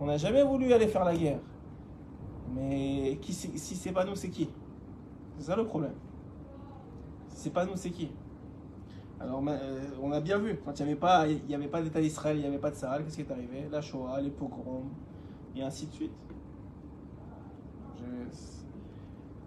[0.00, 1.40] On n'a jamais voulu aller faire la guerre.
[2.54, 4.48] Mais qui, si c'est pas nous, c'est qui?
[5.38, 5.94] C'est ça le problème.
[7.28, 8.10] Si c'est pas nous, c'est qui?
[9.22, 12.46] Alors, euh, on a bien vu, quand il n'y avait pas, d'État d'Israël, il n'y
[12.46, 13.68] avait pas de Sahel, qu'est-ce qui est arrivé?
[13.70, 14.90] La Shoah, les pogroms,
[15.54, 16.12] et ainsi de suite.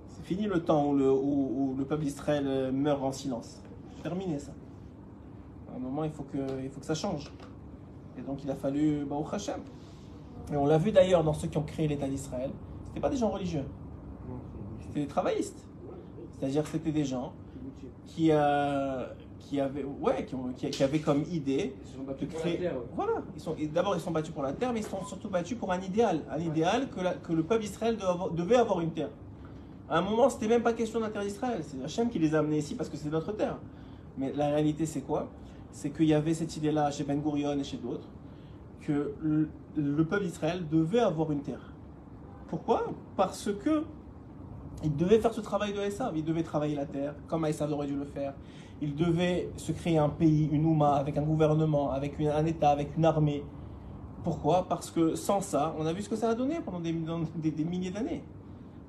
[0.07, 3.61] C'est fini le temps où le, peuple d'Israël euh, meurt en silence.
[4.01, 4.53] Terminé ça.
[5.71, 6.39] À un moment, il faut que,
[6.81, 7.33] ça change.
[8.17, 9.59] Et donc, il a fallu, Baruch Hashem,
[10.53, 12.51] Et on l'a vu d'ailleurs dans ceux qui ont créé l'État d'Israël.
[12.85, 13.65] C'était pas des gens religieux,
[14.79, 15.65] c'était des travaillistes.
[16.31, 17.33] C'est-à-dire c'était des gens
[18.05, 19.05] qui, euh,
[19.47, 22.38] qui avaient, ouais, qui, ont- qui- qui avaient comme idée Ils sont de battus pour
[22.39, 22.58] la créer.
[22.58, 22.73] terre.
[22.75, 22.86] ouais.
[22.95, 25.58] Voilà, ils sont, d'abord ils sont battus pour la terre, mais ils sont surtout battus
[25.58, 27.97] pour un idéal, un idéal que, la- que le peuple d'Israël
[28.36, 29.10] devait avoir, une terre.
[29.88, 32.34] À un moment, c'était même pas question de la terre d'Israël, c'est Hachem qui les
[32.34, 33.58] a amenés ici parce que c'est notre terre.
[34.17, 35.29] Mais la réalité, c'est quoi?
[35.71, 38.08] C'est qu'il y avait cette idée-là chez Ben Gurion et chez d'autres,
[38.81, 41.71] que le, le peuple d'Israël devait avoir une terre.
[42.47, 42.86] Pourquoi?
[43.15, 43.84] Parce que
[44.84, 47.88] il devait faire ce travail de Esav, il devait travailler la terre, comme Esav aurait
[47.88, 48.34] dû le faire.
[48.81, 52.95] Il devait se créer un pays, une Ouma, avec un gouvernement, avec un État, avec
[52.97, 53.43] une armée.
[54.23, 54.67] Pourquoi?
[54.67, 56.91] Parce que sans ça, on a vu ce que ça a donné pendant des,
[57.63, 58.23] milliers d'années.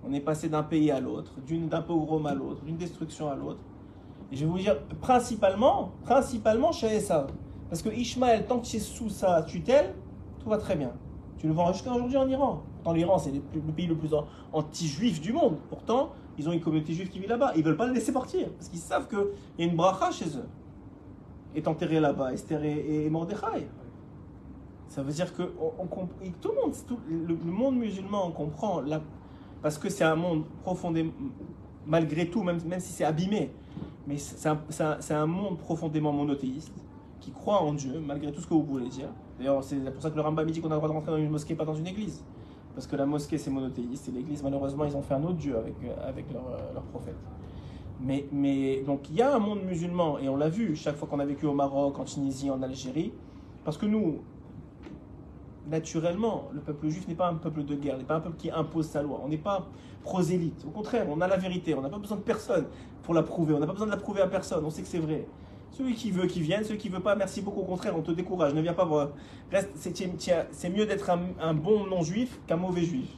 [0.08, 3.60] On est passé d'un pays à l'autre, d'un pogrom à l'autre, d'une destruction à l'autre.
[4.32, 7.30] Et je vais vous dire, principalement, principalement chez Esav.
[7.68, 9.94] Parce que Ishmaël, tant que tu es sous sa tutelle,
[10.40, 10.92] tout va très bien.
[11.38, 12.62] Tu le vois jusqu'à aujourd'hui en Iran.
[12.76, 13.40] Pourtant, l'Iran, c'est le,
[13.72, 15.56] pays le plus an- anti-juif du monde.
[15.68, 17.52] Pourtant, ils ont une communauté juive qui vit là-bas.
[17.56, 18.48] Ils veulent pas le laisser partir.
[18.50, 19.18] Parce qu'ils savent qu'il
[19.58, 20.46] y a une bracha chez eux.
[21.54, 23.66] Est enterré là-bas, Esther et, et Mordechai.
[24.88, 25.42] Ça veut dire que
[26.40, 26.74] tout le monde,
[27.28, 29.00] le, monde musulman comprend, la-
[29.62, 31.12] parce que c'est un monde profondément,
[31.86, 33.50] malgré tout, même, même si c'est abîmé,
[34.06, 36.72] mais c'est un monde profondément monothéiste,
[37.20, 39.08] qui croit en Dieu, malgré tout ce que vous voulez dire.
[39.38, 41.16] D'ailleurs, c'est pour ça que le Rambam dit qu'on a le droit de rentrer dans
[41.18, 42.22] une mosquée, pas dans une église.
[42.76, 45.56] Parce que la mosquée, c'est monothéiste, et l'église, malheureusement, ils ont fait un autre Dieu
[45.56, 47.16] avec, euh, avec leur, euh, leur prophète.
[48.02, 51.08] Mais, mais donc, il y a un monde musulman, et on l'a vu chaque fois
[51.08, 53.14] qu'on a vécu au Maroc, en Tunisie, en Algérie,
[53.64, 54.18] parce que nous,
[55.68, 58.50] naturellement, le peuple juif n'est pas un peuple de guerre, n'est pas un peuple qui
[58.50, 59.22] impose sa loi.
[59.24, 59.66] On n'est pas
[60.02, 60.64] prosélyte.
[60.66, 61.74] Au contraire, on a la vérité.
[61.74, 62.66] On n'a pas besoin de personne
[63.02, 63.54] pour la prouver.
[63.54, 64.64] On n'a pas besoin de la prouver à personne.
[64.64, 65.26] On sait que c'est vrai.
[65.76, 66.64] Celui qui veut, qui vienne.
[66.64, 67.60] Celui qui veut pas, merci beaucoup.
[67.60, 68.54] Au contraire, on te décourage.
[68.54, 69.10] Ne viens pas voir.
[69.74, 73.10] C'est mieux d'être un, bon non-juif qu'un mauvais juif.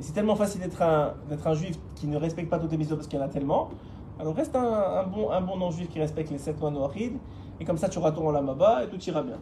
[0.00, 2.96] Et c'est tellement facile d'être un, un juif qui ne respecte pas toutes les mitzvot
[2.96, 3.70] parce qu'il y en a tellement.
[4.18, 7.18] Alors reste un, bon, un bon non-juif qui respecte les sept lois noachides.
[7.60, 9.38] Et comme ça, tu auras ton Olamaba et tout ira bien.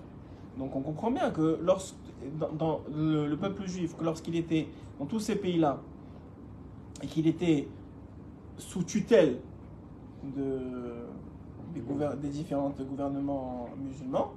[0.59, 1.95] Donc on comprend bien que lorsque,
[2.39, 5.81] dans, dans le, le peuple juif, que lorsqu'il était dans tous ces pays-là,
[7.03, 7.67] et qu'il était
[8.59, 9.39] sous tutelle
[10.37, 11.02] de,
[11.75, 14.33] des, gouver- des différents gouvernements musulmans,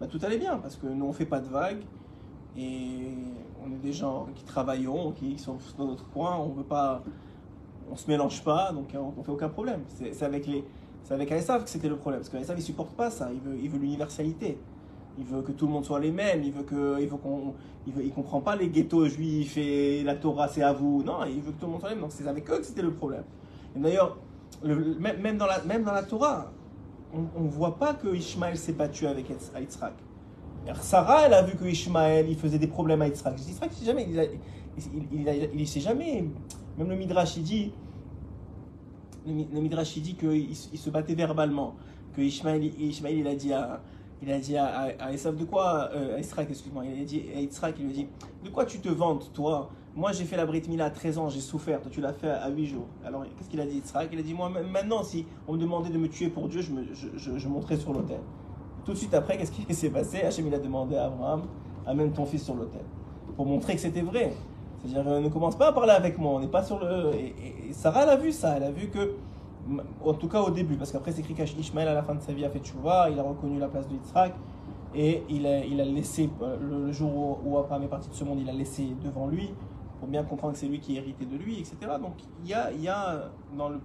[0.00, 1.82] bah, tout allait bien, parce que nous on fait pas de vagues,
[2.56, 3.08] et
[3.64, 7.02] on est des gens qui travaillons, qui sont dans notre coin, on veut pas,
[7.90, 9.80] on se mélange pas, donc on, on fait aucun problème.
[10.12, 10.64] C'est avec les,
[11.02, 13.78] c'est avec Aesav que c'était le problème, parce qu'Aesav il supporte pas ça, il veut,
[13.78, 14.58] l'universalité.
[15.16, 16.42] Il veut que tout le monde soit les mêmes.
[16.42, 17.54] Il veut que, il qu'on,
[17.86, 21.04] il, comprend pas les ghettos juifs et la Torah c'est à vous.
[21.04, 22.02] Non, il veut que tout le monde soit les mêmes.
[22.02, 23.22] Donc c'est avec eux que c'était le problème.
[23.76, 24.16] Et d'ailleurs,
[24.64, 26.50] le- le- même, même dans la, même dans la Torah,
[27.36, 29.92] on ne voit pas que Ishmaël s'est battu avec Yitzhak.
[30.80, 33.38] Sarah, elle a vu que Ishmaël, il faisait des problèmes à Yitzhak.
[33.38, 34.24] Yitzhak, jamais, il, a-
[35.12, 36.24] il, a- il s'est jamais,
[36.78, 37.72] même le Midrash, il dit,
[39.26, 41.74] le, Mi- le Midrash, il dit qu'il il se battait verbalement.
[42.16, 43.80] Que Ishmaël, Ishmaël il a dit à,
[44.22, 47.22] il a dit à, à, à de quoi, euh, à Yitzhak, excuse-moi, il a dit
[47.36, 48.06] à Yitzhak, il lui a dit,
[48.44, 49.70] de quoi tu te vantes, toi?
[49.96, 52.28] Moi, j'ai fait la Brit Mila à 13 ans, j'ai souffert, toi, tu l'as fait
[52.28, 52.86] à 8 jours.
[53.06, 55.90] Alors, qu'est-ce qu'il a dit, Yitzhak Il a dit, moi, maintenant, si on me demandait
[55.90, 56.82] de me tuer pour Dieu, je, me,
[57.76, 58.18] sur l'autel.
[58.84, 60.22] Tout de suite après, qu'est-ce qui s'est passé?
[60.22, 61.42] Hachem, il a demandé à Abraham,
[61.86, 62.82] amène ton fils sur l'autel.
[63.36, 64.32] Pour montrer que c'était vrai.
[64.82, 67.14] C'est-à-dire, euh, ne commence pas à parler avec moi, on n'est pas sur le...
[67.14, 69.14] Et, et- et Sarah, elle a vu ça, elle a vu que,
[70.04, 72.32] en tout cas au début, parce qu'après c'est écrit qu'Ishmaël, à la fin de sa
[72.32, 74.34] vie, a fait tchouva, il a reconnu la place de Yitzhak,
[74.94, 78.24] et il a, il a laissé, euh, le, jour où Abraham est parti de ce
[78.24, 79.50] monde, il a laissé devant lui,
[79.98, 81.76] pour bien comprendre que c'est lui qui héritait de lui, etc.
[82.00, 83.80] Donc il y a, y a dans le...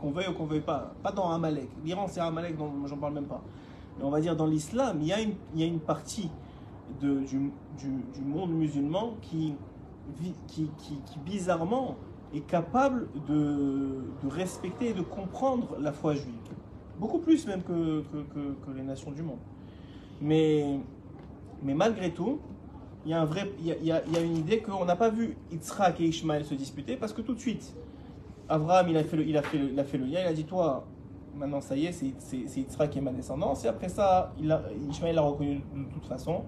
[0.00, 3.26] qu'on veuille ou qu'on veuille pas, pas dans Amalek, l'Iran c'est Amalek, j'en parle même
[3.26, 3.42] pas,
[3.98, 5.06] mais on va dire dans l'islam, il
[5.54, 6.30] il y a une partie
[7.00, 7.52] du,
[8.24, 9.54] monde musulman qui,
[10.46, 11.96] qui, qui, bizarrement
[12.34, 16.34] est capable de, respecter et de comprendre la foi juive.
[16.98, 19.38] Beaucoup plus même que- que les nations du monde.
[20.20, 20.80] Mais,
[21.62, 22.40] mais malgré tout,
[23.04, 24.96] il y, a un vrai, il, y a, il y a- une idée qu'on n'a
[24.96, 27.74] pas vu Yitzhak et Ishmaël se disputer parce que tout de suite,
[28.48, 30.32] Abraham il a fait le, il a fait il a fait le lien, il a
[30.32, 30.84] dit Toi,
[31.36, 33.64] maintenant ça y est, c'est Yitzhak qui est ma descendance.
[33.64, 34.32] Et après ça,
[34.90, 36.42] Ishmaël l'a reconnu de toute façon.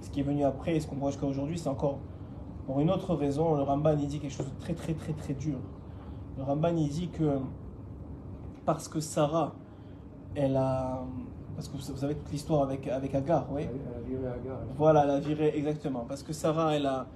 [0.00, 1.98] Ce qui est venu après, et ce qu'on voit jusqu'à aujourd'hui, c'est encore
[2.66, 3.54] pour une autre raison.
[3.54, 5.58] Le Ramban il dit quelque chose de très très très très dur.
[6.38, 7.38] Le Ramban il dit que
[8.64, 9.54] parce que Sarah,
[10.34, 11.04] elle a.
[11.90, 14.58] Vous savez toute l'histoire avec, avec Agar, oui Elle a viré Agar.
[14.64, 16.04] elle a- voilà, la virée, exactement.
[16.08, 17.06] Parce que Sarah, elle a,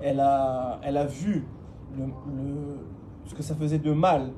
[0.00, 1.44] elle a, elle a vu
[1.96, 2.78] le, le-
[3.26, 4.30] ce que ça faisait de mal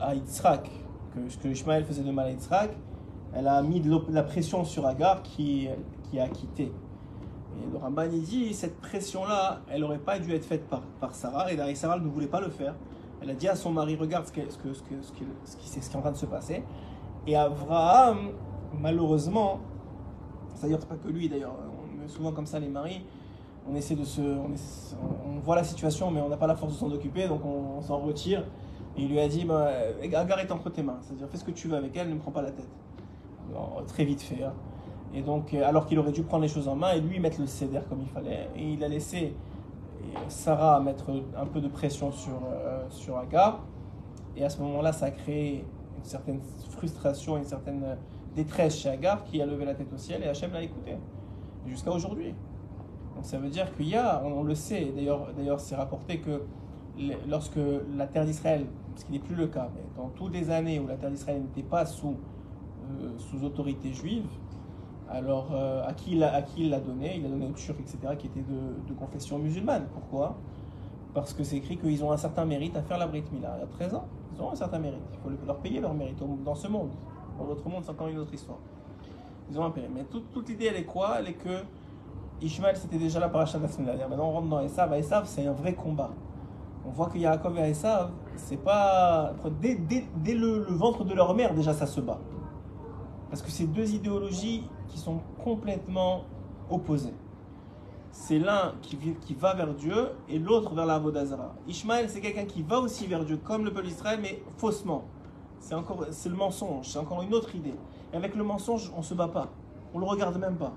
[0.00, 0.70] à Yitzhak,
[1.14, 2.70] que ce que Ishmaël faisait de mal à Yitzhak.
[3.34, 5.68] Elle a mis de la pression sur Agar qui,
[6.10, 6.64] qui a quitté.
[7.58, 11.50] Et le Ramban dit cette pression-là, elle n'aurait pas dû être faite par, par Sarah,
[11.52, 12.74] et d'ailleurs Sarah ne voulait pas le faire.
[13.22, 15.68] Elle a dit à son mari Regarde ce, que, ce, que, ce, que, ce, qui,
[15.68, 16.62] ce qui est en train de se passer.
[17.26, 18.28] Et Abraham,
[18.80, 19.60] malheureusement,
[20.54, 21.54] c'est-à-dire pas que lui d'ailleurs,
[22.08, 23.02] souvent comme ça les maris,
[23.70, 24.20] on essaie de se.
[24.20, 27.80] On, voit la situation, mais on n'a pas la force de s'en occuper, donc on,
[27.82, 28.44] s'en retire.
[28.96, 29.70] Et il lui a dit bah,
[30.02, 32.18] Agar est entre tes mains, c'est-à-dire fais ce que tu veux avec elle, ne me
[32.18, 32.68] prends pas la tête.
[33.86, 34.42] Très vite fait.
[34.42, 34.52] Hein.
[35.14, 37.46] Et donc, alors qu'il aurait dû prendre les choses en main et lui mettre le
[37.46, 39.34] céder comme il fallait, et il a laissé
[40.28, 43.60] Sarah mettre un peu de pression sur, euh, sur Agar.
[44.36, 45.64] Et à ce moment-là, ça a créé
[45.96, 47.96] une certaine frustration, une certaine
[48.36, 50.96] détresse chez Agar qui a levé la tête au ciel et Hachem l'a écouté.
[51.66, 52.34] Jusqu'à aujourd'hui.
[53.16, 56.42] Donc ça veut dire qu'il y a, on, le sait, d'ailleurs, c'est rapporté que
[57.28, 57.58] lorsque
[57.96, 60.86] la terre d'Israël, ce qui n'est plus le cas, mais dans toutes les années où
[60.86, 62.14] la terre d'Israël n'était pas sous,
[63.00, 64.26] euh, sous autorité juive,
[65.08, 67.16] alors euh, à, qui il a, à il l'a donné?
[67.16, 69.86] Il l'a donné aux Turcs, etc., qui étaient de, confession musulmane.
[69.92, 70.36] Pourquoi?
[71.14, 73.58] Parce que c'est écrit qu'ils ont un certain mérite à faire la Brit Mila.
[73.62, 75.00] A 13 ans, ils ont un certain mérite.
[75.12, 76.90] Il faut leur payer leur mérite dans ce monde.
[77.38, 78.58] Dans l'autre monde, c'est encore une autre histoire.
[79.50, 79.90] Ils ont mérite.
[79.94, 81.16] Mais toute, l'idée, elle est quoi?
[81.18, 81.62] Elle est que
[82.40, 84.08] Ishmael, c'était déjà paracha de la semaine dernière.
[84.08, 84.92] Maintenant, on rentre dans Esav.
[84.94, 86.10] Esav, c'est un vrai combat.
[86.86, 89.32] On voit que Yaakov et Esav, c'est pas.
[89.60, 92.18] Dès, dès, dès le, le, ventre de leur mère, déjà, ça se bat.
[93.30, 96.24] Parce que c'est deux idéologies qui sont complètement
[96.70, 97.14] opposées.
[98.10, 101.54] C'est l'un qui, qui, va vers Dieu et l'autre vers la Vodazara.
[101.68, 105.04] Ishmael, c'est quelqu'un qui va aussi vers Dieu, comme le peuple d'Israël, mais faussement.
[105.60, 107.74] C'est encore, c'est le mensonge, c'est encore une autre idée.
[108.12, 109.48] Et avec le mensonge, on ne se bat pas.
[109.94, 110.72] On le regarde même pas.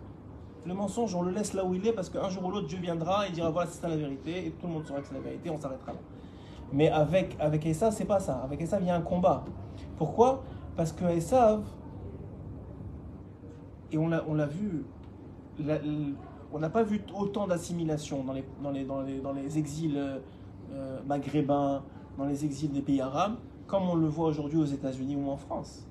[0.66, 2.80] Le mensonge, on le laisse là où il est parce qu'un jour ou l'autre, Dieu
[2.80, 5.14] viendra et dira voilà, c'est ça la vérité, et tout le monde saura que c'est
[5.14, 6.00] la vérité, on s'arrêtera là.
[6.72, 8.42] Mais avec, avec Esav, c'est pas ça.
[8.44, 9.44] Avec Esav, il y a un combat.
[9.98, 10.44] Pourquoi?
[10.76, 11.64] Parce que Esav,
[13.92, 14.86] et on l'a, on l'a vu,
[16.54, 19.98] on n'a pas vu autant d'assimilation dans les, dans, les, dans, les, dans les exils
[20.72, 21.84] euh, maghrébins,
[22.18, 23.36] dans les exils des pays arabes,
[23.70, 25.86] comme on le voit aujourd'hui aux États-Unis ou en France.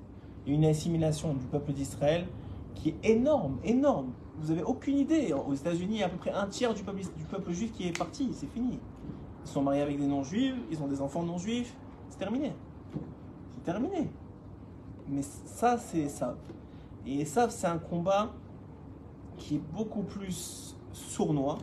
[0.45, 2.27] Il y a une assimilation du peuple d'Israël
[2.75, 4.11] qui est énorme, énorme.
[4.39, 5.33] Vous n'avez aucune idée.
[5.33, 7.71] Aux États-Unis, il y a à peu près un tiers du peuple, du peuple juif
[7.71, 8.79] qui est parti, c'est fini.
[9.45, 11.73] Ils sont mariés avec des non-juifs, ils ont des enfants non-juifs,
[12.09, 12.53] c'est terminé.
[13.53, 14.09] C'est terminé.
[15.07, 16.35] Mais ça, c'est ça.
[17.05, 18.33] Et ça, c'est un combat
[19.37, 21.57] qui est beaucoup plus sournois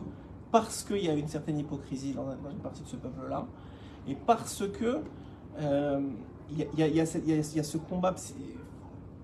[0.51, 3.45] parce qu'il y a une certaine hypocrisie dans, dans une partie de ce peuple-là
[4.07, 5.01] et parce que
[5.59, 6.01] euh,
[6.49, 7.05] il y, y, a
[7.63, 8.15] ce combat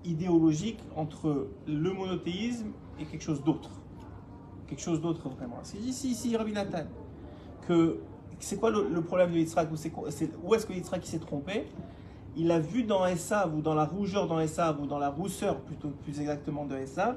[0.04, 2.68] idéologique entre le monothéisme
[3.00, 3.70] et quelque chose d'autre.
[4.66, 5.58] Quelque chose d'autre vraiment.
[5.62, 6.84] C'est ici, ici, Rabbi Nathan,
[7.66, 7.98] que
[8.38, 11.66] c'est quoi le, problème de Yitzhak Où, est, est-ce que Yitzhak s'est trompé?
[12.36, 15.60] Il a vu dans Esav, ou dans la rougeur dans Esav, ou dans la rousseur
[15.60, 17.16] plutôt plus exactement de Esav,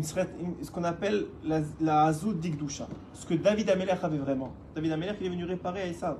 [0.00, 2.86] ce qu'on appelle la, la d'Igdusha.
[3.12, 4.52] Ce que David Amelech avait vraiment.
[4.74, 6.16] David Amelech, il est venu réparer à Esav.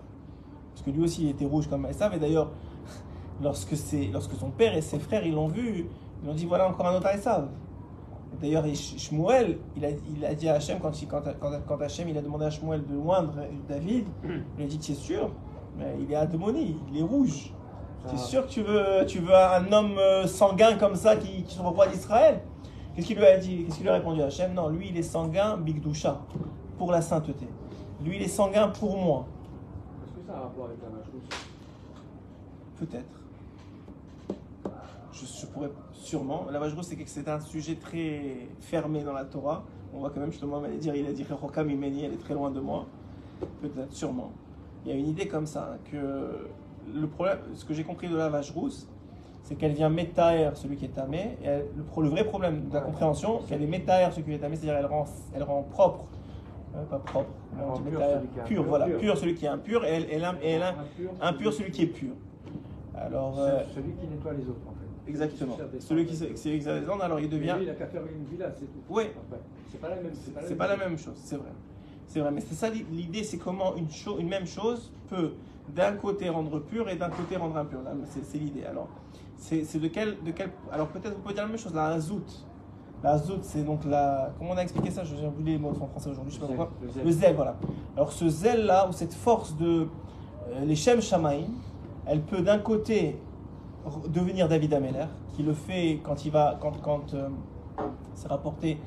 [0.74, 2.14] Parce que lui aussi, il était rouge comme Esav.
[2.14, 2.50] Et d'ailleurs,
[3.42, 3.74] lorsque,
[4.12, 5.87] lorsque son père et ses frères, ils l'ont vu,
[6.22, 7.48] ils ont dit, voilà encore un autre Esav.
[8.40, 12.08] D'ailleurs, Shmuel, il a, il a dit à Hachem, quand, il, quand, quand, quand Hachem
[12.08, 13.34] il a demandé à Shmuel de loindre
[13.68, 14.06] David,
[14.58, 15.30] il a dit, tu es sûr?
[15.78, 17.52] Mais il est adémonie, il est rouge.
[18.08, 21.54] Tu es sûr que tu veux, tu veux un homme sanguin comme ça qui, qui
[21.54, 22.42] soit roi d'Israël
[22.94, 24.52] Qu'est-ce qu'il lui a dit Qu'est-ce qu'il lui a répondu à Hachem?
[24.54, 26.20] Non, lui, il est sanguin, Bigdusha,
[26.78, 27.48] pour la sainteté.
[28.04, 29.26] Lui, il est sanguin pour moi.
[30.35, 31.07] Ça a rapport avec la vache
[32.77, 33.20] Peut-être.
[35.12, 36.47] Je, je, pourrais sûrement.
[36.51, 39.62] La vache rousse, c'est que c'est un sujet très fermé dans la Torah.
[39.94, 42.35] On voit quand même justement, il dire, il a dit Rechokam Imeni, elle est très
[42.35, 42.87] loin de moi.
[43.62, 44.33] Peut-être, sûrement.
[44.85, 46.49] Il y a une idée comme ça, que
[46.92, 48.88] le problème, ce que j'ai compris de la vache rousse,
[49.44, 51.38] c'est qu'elle vient métaer celui qui est tamé.
[51.44, 54.33] Et elle, le, le, vrai problème de la compréhension, c'est qu'elle est métaer celui qui
[54.33, 56.07] est tamé, c'est-à-dire elle rend, elle rend propre,
[56.82, 58.98] pas propre, pur, celui pur, voilà, pur.
[58.98, 60.64] pur celui qui est impur, et elle, elle
[61.20, 62.10] impur, celui qui est pur.
[62.96, 65.10] Alors, euh, celui qui nettoie les autres, en fait.
[65.10, 65.56] Exactement.
[65.80, 67.00] Celui qui c'est exactement.
[67.00, 67.54] Alors il devient.
[67.58, 68.81] Lui, il a qu'à faire une villa, c'est tout.
[68.88, 69.04] Oui.
[69.70, 70.12] C'est pas la même.
[70.14, 71.50] C'est pas, pas, la même chose, c'est vrai.
[72.06, 75.33] C'est vrai, mais c'est ça l'idée, c'est comment une, chose, une même chose peut
[75.68, 77.81] d'un côté rendre pur et d'un côté rendre impur.
[78.22, 78.64] C'est l'idée.
[78.64, 78.88] Alors,
[79.37, 80.50] c'est de quel, de quel.
[80.72, 82.46] Alors peut-être vous pouvez dire la même chose, la azout.
[83.03, 84.33] La azout, c'est donc la.
[84.38, 85.05] Comment on a expliqué ça?
[85.05, 86.71] J'ai oublié les mots en français aujourd'hui, je sais pas pourquoi.
[86.83, 87.05] Le zèle.
[87.05, 87.57] le zèle, voilà.
[87.97, 89.88] Alors ce zèle-là, ou cette force de.
[90.49, 91.53] Euh, les Shem Shamaïm,
[92.07, 93.19] elle peut d'un côté
[94.09, 96.59] devenir David Ameller, qui le fait quand il va.
[96.61, 97.29] Quand, quand euh,
[98.15, 98.79] c'est rapporté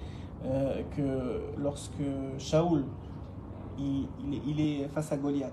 [0.46, 1.92] euh, que lorsque
[2.38, 2.86] Shaoul
[3.78, 5.52] il, il, il, est face à Goliath,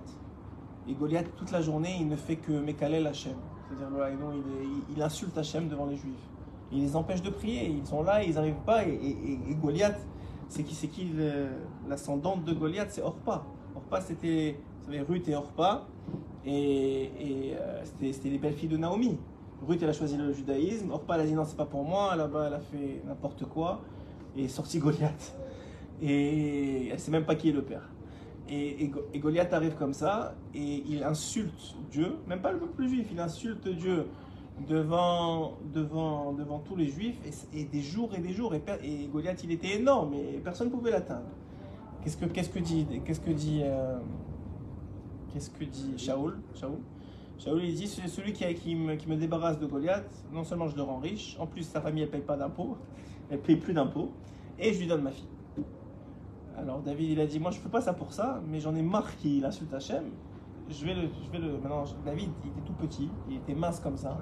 [0.88, 3.34] et Goliath toute la journée il ne fait que Mekalel Hachem.
[3.68, 6.14] C'est-à-dire, il, il, il, insulte Hachem devant les Juifs.
[6.72, 7.68] Il les empêche de prier.
[7.68, 8.84] Ils sont là, ils n'arrivent pas.
[8.86, 9.98] Et, Goliath,
[10.48, 11.10] c'est qui, c'est qui
[11.88, 12.88] l'ascendante de Goliath?
[12.90, 13.44] C'est Orpa.
[13.74, 14.56] Orpa, c'était,
[15.08, 15.86] Ruth et Orpa,
[16.44, 19.18] et, et, euh, c'était, les belles filles de Naomi.
[19.66, 20.90] Ruth, elle a choisi le judaïsme.
[20.90, 22.14] Orpa, elle a dit non, c'est pas pour moi.
[22.16, 23.80] Là-bas, elle a fait n'importe quoi
[24.36, 25.34] et est sorti Goliath.
[26.02, 27.88] Et elle sait même pas qui est le père.
[28.48, 33.08] Et, et Goliath arrive comme ça et il insulte Dieu, même pas le peuple juif,
[33.10, 34.06] il insulte Dieu
[34.68, 37.16] devant, devant, devant tous les juifs
[37.52, 38.54] et, des jours et des jours.
[38.54, 41.26] Et, et Goliath, il était énorme et personne ne pouvait l'atteindre.
[42.02, 43.98] Qu'est-ce que, qu'est-ce que dit, qu'est-ce que dit, euh,
[45.32, 46.78] qu'est-ce que dit Shaoul, Shaoul?
[47.62, 50.82] Il dit celui qui, qui, me, qui me débarrasse de Goliath, non seulement je le
[50.82, 52.76] rends riche, en plus sa famille elle paye pas d'impôts,
[53.30, 54.12] elle paye plus d'impôts,
[54.58, 55.28] et je lui donne ma fille.
[56.56, 58.82] Alors David il a dit moi je fais pas ça pour ça, mais j'en ai
[58.82, 60.04] marre qu'il insulte Hachem.
[60.70, 61.52] Je vais le, je vais le.
[61.58, 64.16] Maintenant David il était tout petit, il était mince comme ça.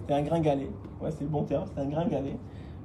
[0.00, 0.70] C'était un gringalet.
[1.00, 2.36] Ouais, c'est le bon terme, c'était un gringalet.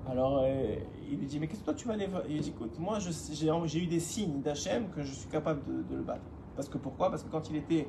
[0.10, 0.76] Alors, euh,
[1.12, 2.24] il lui dit, mais qu'est-ce que toi tu vas aller voir?
[2.30, 5.98] Il dit, écoute, moi j'ai eu des signes d'Hachem que je suis capable de, de
[5.98, 6.22] le battre.
[6.56, 7.10] Parce que pourquoi?
[7.10, 7.88] Parce que quand il était,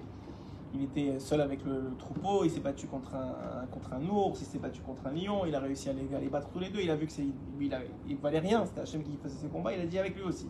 [0.75, 4.05] il était seul avec le, le troupeau, il s'est battu contre un, un- contre un
[4.09, 6.49] ours, il s'est battu contre un lion, il a réussi à les, à les battre
[6.51, 6.81] tous les deux.
[6.81, 7.77] Il a vu que c'est, lui, il,
[8.09, 10.49] il valait rien, c'était Hachem qui faisait ses combats, il a dit avec lui aussi.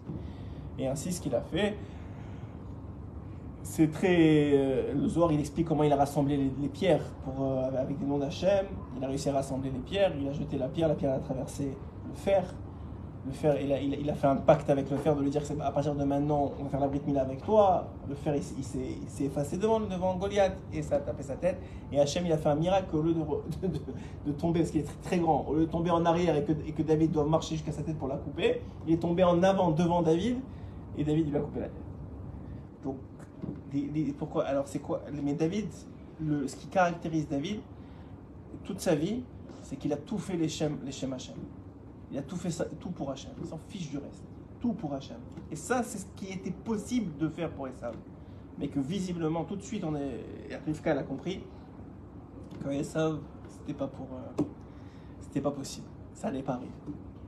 [0.79, 1.77] Et ainsi, ce qu'il a fait,
[3.69, 4.16] c'est très.
[4.55, 8.07] euh, le Zohar, il explique comment il a rassemblé les, pierres pour, euh, avec des
[8.07, 8.64] noms d'Hachem.
[8.97, 10.12] Il a réussi à rassembler les pierres.
[10.19, 10.89] Il a jeté la pierre.
[10.89, 11.77] La pierre a traversé
[12.09, 12.55] le fer.
[13.27, 15.43] Le fer, il a, il a- fait un pacte avec le fer de lui dire
[15.62, 17.89] à partir de maintenant, on va faire la Brit Mila avec toi.
[18.09, 21.61] Le fer, il, s'est effacé devant, devant Goliath et ça a tapé sa tête.
[21.93, 23.21] Et Hachem, il a fait un miracle au lieu de,
[24.27, 26.45] de, tomber, parce qu'il est très, très grand, au lieu de tomber en arrière et
[26.45, 29.25] que, et que David doit marcher jusqu'à sa tête pour la couper, il est tombé
[29.25, 30.39] en avant devant David
[30.97, 31.83] et David lui a coupé la tête.
[32.83, 32.97] Donc,
[34.19, 35.69] pourquoi Alors, c'est quoi Mais David,
[36.21, 37.61] le, ce qui caractérise David,
[38.64, 39.23] toute sa vie,
[39.62, 41.37] c'est qu'il a tout fait les Shem, les Shem Hachem.
[42.11, 43.33] Il a tout fait ça, tout pour Hachem.
[43.41, 44.25] Il s'en fiche du reste.
[44.61, 45.19] Tout pour Hachem.
[45.51, 47.95] Et ça, c'est ce qui était possible de faire pour Esav.
[48.59, 50.21] Mais que visiblement, tout de suite, on est,
[50.66, 51.43] Rivka l'a compris,
[52.62, 54.43] que Esav, c'était pas pour, euh,
[55.21, 55.87] c'était pas possible.
[56.12, 56.73] Ça allait pas arriver.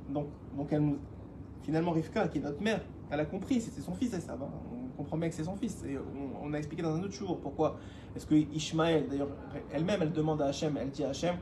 [0.08, 0.26] Donc,
[0.56, 0.98] donc elle nous,
[1.62, 2.80] finalement, Rivka, qui est notre mère,
[3.10, 4.42] elle a compris, c'était son fils Esav.
[4.42, 4.48] hein.
[5.00, 5.82] Comprend bien que c'est son fils.
[5.88, 5.96] Et
[6.42, 7.78] on, a expliqué dans un autre jour pourquoi.
[8.14, 9.30] Est-ce que Ishmaël, d'ailleurs,
[9.72, 11.36] elle-même, elle demande à Hachem, elle dit à Hachem,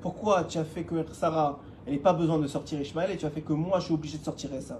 [0.00, 3.26] pourquoi tu as fait que Sarah, elle n'ait pas besoin de sortir Ishmaël et tu
[3.26, 4.78] as fait que moi, je suis obligé de sortir Esav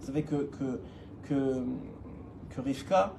[0.00, 0.80] Vous savez que, que,
[2.48, 3.12] que, Rivka,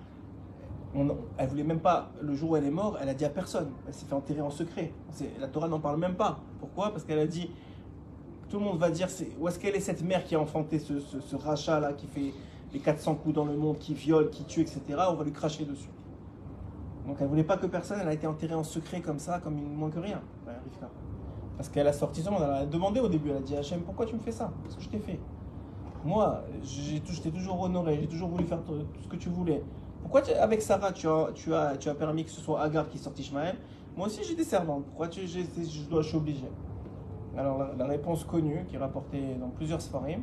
[1.37, 3.69] elle voulait même pas, le jour où elle est morte, elle a dit à personne.
[3.87, 4.91] Elle s'est fait enterrer en secret.
[5.39, 6.39] La Torah n'en parle même pas.
[6.59, 6.89] Pourquoi?
[6.89, 7.51] Parce qu'elle a dit,
[8.49, 10.79] tout le monde va dire, c'est, où est-ce qu'elle est cette mère qui a enfanté
[10.79, 12.33] ce, ce, ce rachat là, qui fait
[12.73, 14.81] les 400 coups dans le monde, qui viole, qui tue, etc.
[15.09, 15.89] On va lui cracher dessus.
[17.07, 19.57] Donc elle voulait pas que personne, elle a été enterrée en secret comme ça, comme
[19.57, 20.21] une moins que rien.
[21.55, 23.81] Parce qu'elle a sorti son monde, elle a demandé au début, elle a dit Hachem,
[23.81, 24.51] pourquoi tu me fais ça?
[24.63, 25.19] Qu'est-ce que je t'ai fait
[26.05, 29.63] Moi, j'ai je t'ai toujours honoré, j'ai toujours voulu faire tout ce que tu voulais.
[30.01, 33.55] Pourquoi avec Sarah, tu as, tu, as, permis que ce soit Agar qui sorte Ishmaël
[33.95, 36.45] Moi aussi j'ai des servantes, pourquoi je, dois, je suis obligé?
[37.35, 40.21] Alors la, réponse connue, qui est rapportée dans plusieurs Sfarim,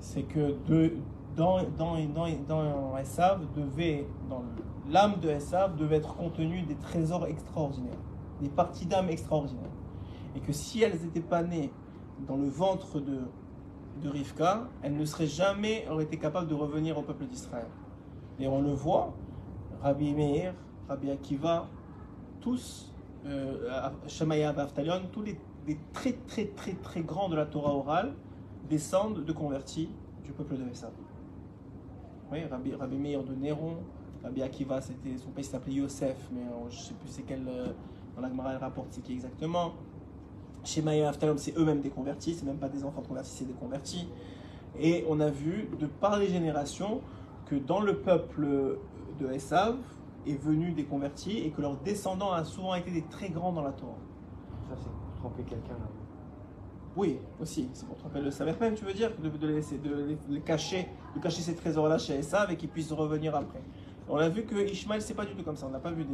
[0.00, 0.94] c'est que de,
[1.36, 4.42] dans, dans, dans, dans Esav devait, dans
[4.88, 7.98] l'âme de Esav devait être contenue des trésors extraordinaires,
[8.40, 9.70] des parties d'âme extraordinaires.
[10.34, 11.70] Et que si elles n'étaient pas nées
[12.26, 13.20] dans le ventre de,
[14.02, 17.68] de Rivka, elles ne seraient jamais auraient été capables de revenir au peuple d'Israël.
[18.38, 19.14] Et on le voit,
[19.82, 20.54] Rabbi Meir,
[20.88, 21.68] Rabbi Akiva,
[22.40, 22.92] tous,
[23.26, 28.14] euh, Shemaya Aftalion, tous les, les très très très très grands de la Torah orale
[28.68, 29.90] descendent de convertis
[30.24, 30.92] du peuple de Esav.
[32.32, 33.76] Oui, Rabbi, Rabbi Meir de Néron,
[34.24, 37.46] Rabbi Akiva, c'était, son pays s'appelait Yosef, mais euh, je ne sais plus c'est quel,
[37.46, 37.68] euh,
[38.16, 39.72] dans la Gemara elle rapporte c'est qui exactement.
[40.64, 43.52] Shemaya et Avtalom, c'est eux-mêmes des convertis, c'est même pas des enfants convertis, c'est des
[43.52, 44.08] convertis.
[44.80, 47.00] Et on a vu, de par les générations,
[47.46, 48.78] que dans le peuple
[49.20, 49.76] de Esav
[50.26, 53.62] est venu des convertis et que leurs descendants ont souvent été des très grands dans
[53.62, 53.94] la Torah.
[54.68, 55.74] Ça, c'est tromper quelqu'un.
[55.74, 56.05] là.
[56.96, 60.38] Oui, aussi, c'est pour tromper le savoir même, tu veux dire, de, de laisser, de,
[60.38, 63.60] cacher, de cacher ces trésors-là chez Esav et qu'ils puissent revenir après.
[64.08, 65.66] On a vu que Ishmael, c'est pas du tout comme ça.
[65.66, 66.06] On n'a pas vu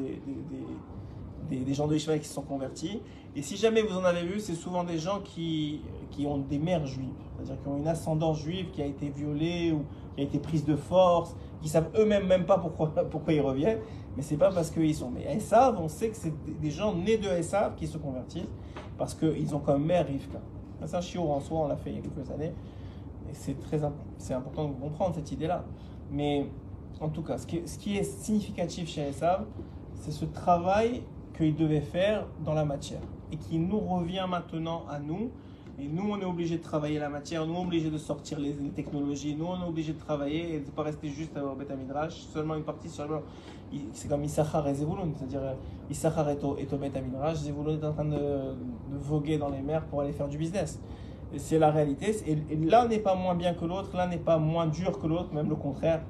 [1.50, 3.00] des, gens de Ishmael qui se sont convertis.
[3.36, 5.82] Et si jamais vous en avez vu, c'est souvent des gens qui,
[6.26, 9.84] ont des mères juives, c'est-à-dire qui ont une ascendance juive qui a été violée ou
[10.16, 12.92] qui a été prise de force, qui savent eux-mêmes même pas pourquoi,
[13.28, 13.80] ils reviennent.
[14.16, 15.10] Mais c'est pas parce qu'ils sont.
[15.10, 18.48] Mais Esav, on sait que c'est des- des gens nés de Esav qui se convertissent
[18.98, 20.40] parce qu'ils ont comme mère Rivka.
[20.86, 22.52] Ça, chiot en soi, on l'a fait il y a quelques années.
[23.30, 25.64] Et c'est très important de comprendre cette idée-là.
[26.10, 26.46] Mais
[27.00, 29.44] en tout cas, ce qui est, ce qui est significatif chez Esav,
[29.94, 31.02] c'est ce travail
[31.36, 33.00] qu'il devait faire dans la matière.
[33.30, 35.30] Et qui nous revient maintenant à nous
[35.78, 38.38] Et nous, on est obligé de travailler la matière, nous, on est obligé de sortir
[38.38, 41.54] les, technologies, nous, on est obligé de travailler et de ne pas rester juste au
[41.54, 43.22] Beth Midrash, seulement une partie, seulement.
[43.94, 45.40] C'est comme Issachar et Zevulun, c'est-à-dire
[45.90, 49.62] Issachar est au, est au Midrash, Zevulun est en train de, de voguer dans les
[49.62, 50.78] mers pour aller faire du business.
[51.38, 52.14] C'est la réalité.
[52.26, 55.32] Et, l'un n'est pas moins bien que l'autre, l'un n'est pas moins dur que l'autre,
[55.32, 56.02] même le contraire.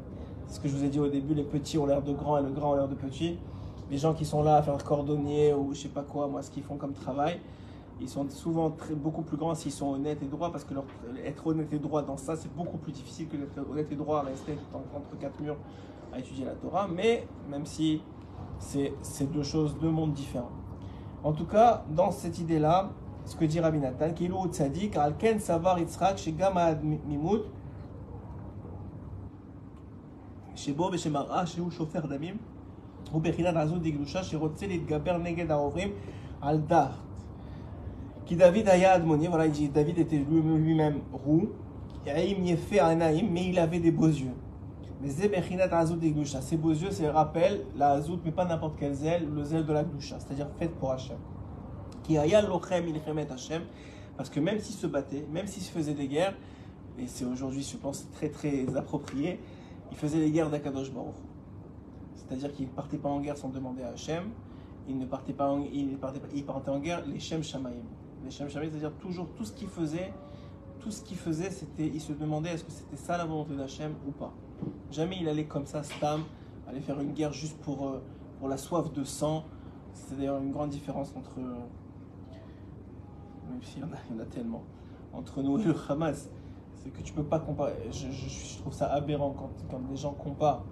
[0.49, 2.39] C'est ce que je vous ai dit au début, les petits ont l'air de grands
[2.39, 3.39] et le grand a l'air de petit.
[3.91, 6.51] Les gens qui sont là à faire cordonnier ou je sais pas quoi, moi, ce
[6.51, 7.39] qu'ils font comme travail,
[8.01, 10.85] ils sont souvent très, beaucoup plus grands s'ils sont honnêtes et droits, parce que leur,
[11.25, 14.21] être honnête et droit dans ça, c'est beaucoup plus difficile que d'être honnête et droit
[14.21, 14.57] à rester
[14.95, 15.57] entre quatre murs
[16.13, 16.89] à étudier la Torah.
[16.89, 18.03] Mais même si
[18.59, 20.51] c'est deux choses, deux mondes différents.
[21.25, 22.91] En tout cas, dans cette idée-là,
[23.25, 27.43] ce que dit Rabbi Nathan, qui tzadik, alken savar itzrak chez gamad mimut,
[30.57, 32.35] chez bob et chez mara, chez ou chauffeur d'amim,
[33.13, 35.93] ou bechinat azou diglusha, chez rotzel itgaber neged aovrim,
[36.41, 36.99] al dar.
[38.25, 41.51] Qui David Ayad voilà, il dit David était lui-même roux,
[42.07, 44.35] mais il avait des beaux yeux.
[45.01, 49.43] Mais Ces beaux yeux, c'est le rappel, la azout, mais pas n'importe quel zèle, le
[49.43, 51.17] zèle de la gdoucha, c'est-à-dire faite pour Hachem.
[52.05, 53.63] Qui Ayad lochem ilchemet Hachem,
[54.17, 56.35] parce que même s'il se battait, même s'il se faisait des guerres,
[56.99, 59.41] et c'est aujourd'hui, je pense, très très approprié,
[59.91, 61.15] il faisait les guerres d'Akadosh Baruch.
[62.15, 64.31] C'est-à-dire qu'il ne partait pas en guerre sans demander à Hachem,
[64.89, 67.83] il ne partait pas en, il partait, il partait en guerre les Shem Shamaim.
[68.25, 70.13] Les Shem c'est-à-dire toujours tout ce qu'il faisait,
[70.81, 73.95] tout ce qu'il faisait, c'était, il se demandait est-ce que c'était ça la volonté d'Hachem
[74.07, 74.33] ou pas.
[74.91, 76.23] Jamais il allait comme ça, stam,
[76.69, 78.03] aller faire une guerre juste pour, euh,
[78.39, 79.45] pour la soif de sang.
[79.95, 81.59] C'est d'ailleurs une grande différence entre, euh,
[83.51, 84.63] même s'il y y en a tellement,
[85.13, 86.31] entre nous et le Hamas.
[86.77, 87.75] C'est que tu peux pas comparer.
[87.93, 90.65] Je, trouve ça aberrant quand, quand des gens comparent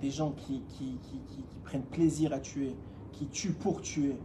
[0.00, 2.76] des gens qui, qui- qui prennent plaisir à tuer,
[3.12, 4.16] qui tuent pour tuer,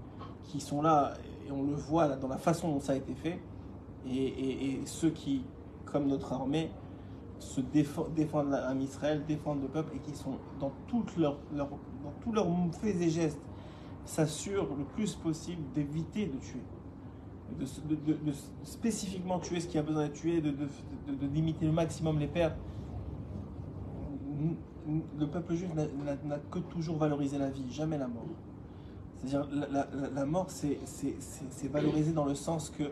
[0.44, 1.14] qui sont là,
[1.48, 3.40] et on le voit dans la façon dont ça a été fait,
[4.10, 5.44] et, ceux qui,
[5.86, 6.72] comme notre armée,
[7.40, 12.48] se défend- défendent l'âme Israël, défendent le peuple, et qui sont dans, dans tous leurs
[12.82, 13.40] faits et gestes,
[14.06, 16.62] s'assurent le plus possible d'éviter de tuer.
[17.60, 18.32] De,
[18.64, 20.56] spécifiquement tuer ce qui a besoin d'être tué, de,
[21.34, 22.58] limiter le maximum les pertes.
[25.20, 28.26] Le peuple juif n'a que toujours valorisé la vie, jamais la mort.
[29.26, 29.48] C'est-à-dire,
[30.14, 32.84] la, mort, c'est valorisé dans le sens que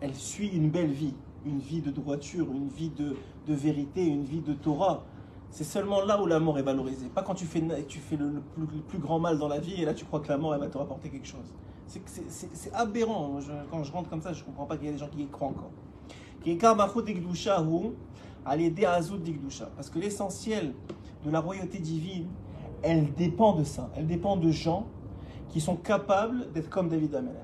[0.00, 1.14] elle suit une belle vie,
[1.46, 5.04] une vie de droiture, une vie de, de vérité, une vie de Torah.
[5.50, 7.06] C'est seulement là où la mort est valorisée.
[7.06, 8.42] Pas quand tu fais, tu fais le,
[8.88, 10.66] plus, grand mal dans la vie et là tu crois que la mort elle va
[10.66, 11.54] te rapporter quelque chose.
[11.86, 13.38] C'est aberrant.
[13.70, 15.28] Quand je rentre comme ça, je comprends pas qu'il y ait des gens qui y
[15.28, 15.70] croient encore.
[19.76, 20.74] Parce que l'essentiel
[21.24, 22.26] de la royauté divine,
[22.82, 23.90] elle dépend de ça.
[23.96, 24.86] Elle dépend de gens
[25.54, 27.38] qui sont capables d'être comme David Ameller.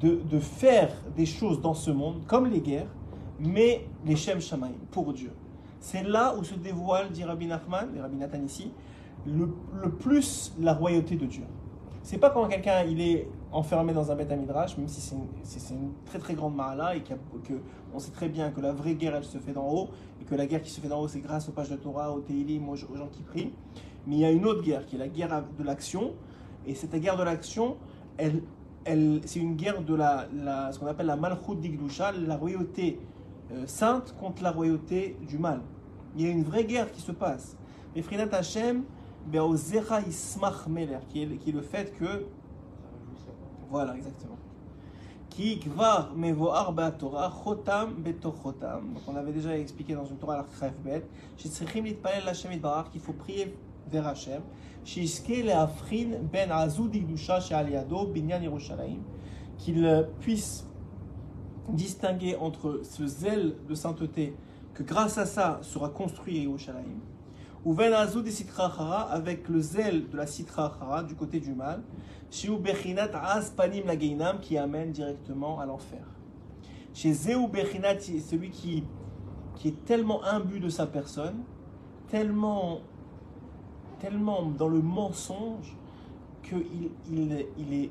[0.00, 2.88] De, de faire des choses dans ce monde, comme les guerres,
[3.38, 5.30] mais les Shem Shamaim, pour Dieu.
[5.78, 8.72] C'est là où se dévoile, dit Rabbi Nachman, et Rabbi Nathan ici,
[9.26, 9.50] le,
[9.82, 11.44] le plus la royauté de Dieu.
[12.02, 15.14] C'est pas quand quelqu'un il est enfermé dans un Beth Midrash, même si c'est
[15.74, 17.54] une, une très très grande mahala et a- que
[17.94, 19.88] on sait très bien que la vraie guerre elle se fait d'en haut
[20.20, 22.10] et que la guerre qui se fait d'en haut c'est grâce aux pages de Torah,
[22.10, 23.52] aux Teilim, aux, aux gens qui prient.
[24.06, 26.12] Mais il y a une autre guerre qui est la guerre de l'action
[26.68, 27.76] et cette guerre de l'action,
[28.18, 28.42] elle,
[28.84, 33.00] elle, c'est une guerre de la, la- ce qu'on appelle la Malchut Digdusha, la royauté
[33.52, 35.62] euh, sainte contre la royauté du mal.
[36.14, 37.56] Il y a une vraie guerre qui se passe.
[37.94, 38.84] Mais Frinat Hashem,
[39.26, 42.26] Be'ozecha Ismach Meler, qui est, le fait que
[43.70, 44.36] voilà, exactement.
[45.30, 48.94] Qui kvar mevoar Torah chotam betor chotam.
[48.94, 51.06] Donc on avait déjà expliqué dans une Torah al bet.
[51.36, 52.52] Shetzrichim litpalel Hashem
[52.90, 53.54] qu'il faut prier
[53.90, 54.14] vers
[55.28, 56.50] leafrin ben.
[59.58, 60.66] Qu'il puisse
[61.68, 64.36] distinguer entre ce zèle de sainteté
[64.74, 67.00] que grâce à ça sera construit Yerushalayim.
[67.64, 68.26] Ou ben azud
[69.10, 71.82] avec le zèle de la sitra achara du côté du mal.
[72.30, 76.04] Shiu Bechinat Az Panim la Geinam qui amène directement à l'enfer.
[76.92, 78.84] Chez Zéu Bechinat, celui qui,
[79.54, 81.42] qui est tellement imbu de sa personne,
[82.08, 82.80] tellement,
[83.99, 85.75] tellement dans le mensonge,
[86.43, 86.65] qu'il
[87.11, 87.89] il, il est,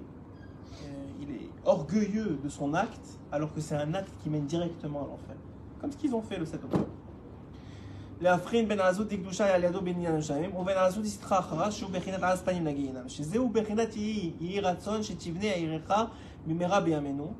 [0.82, 5.00] euh, il est orgueilleux de son acte, alors que c'est un acte qui mène directement
[5.04, 5.36] à l'enfer.
[5.80, 6.86] Comme ce qu'ils ont fait le 7 octobre.
[8.20, 12.42] להבחין בין העזות דקדושה על ידו בעניין השמים ובין העזות סטרה אחרה שהוא בחינת עז
[12.42, 15.92] פנים לגיהינם שזהו בחינת יהי, יהי רצון שתבנה עירך
[16.46, 17.32] במהרה בימינו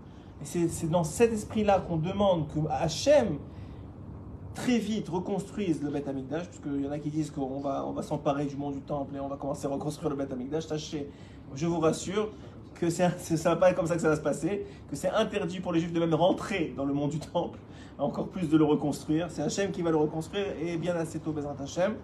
[0.42, 3.38] et c'est c'est dans cet esprit-là qu'on demande que Hachem
[4.57, 7.85] très vite reconstruise le Beth Amikdash, parce qu'il y en a qui disent qu'on va,
[8.01, 10.65] s'emparer du mont du temple et on va commencer à reconstruire le Beth Amikdash.
[10.65, 11.09] Sachez,
[11.53, 12.29] je vous rassure,
[12.73, 13.11] que ça
[13.45, 15.79] va pas être comme ça que ça va se passer, que c'est interdit pour les
[15.79, 17.59] juifs de même rentrer dans le monde du temple,
[17.99, 19.27] encore plus de le reconstruire.
[19.29, 21.95] C'est Hachem qui va le reconstruire et bien assez tôt, Bezrat Hachem.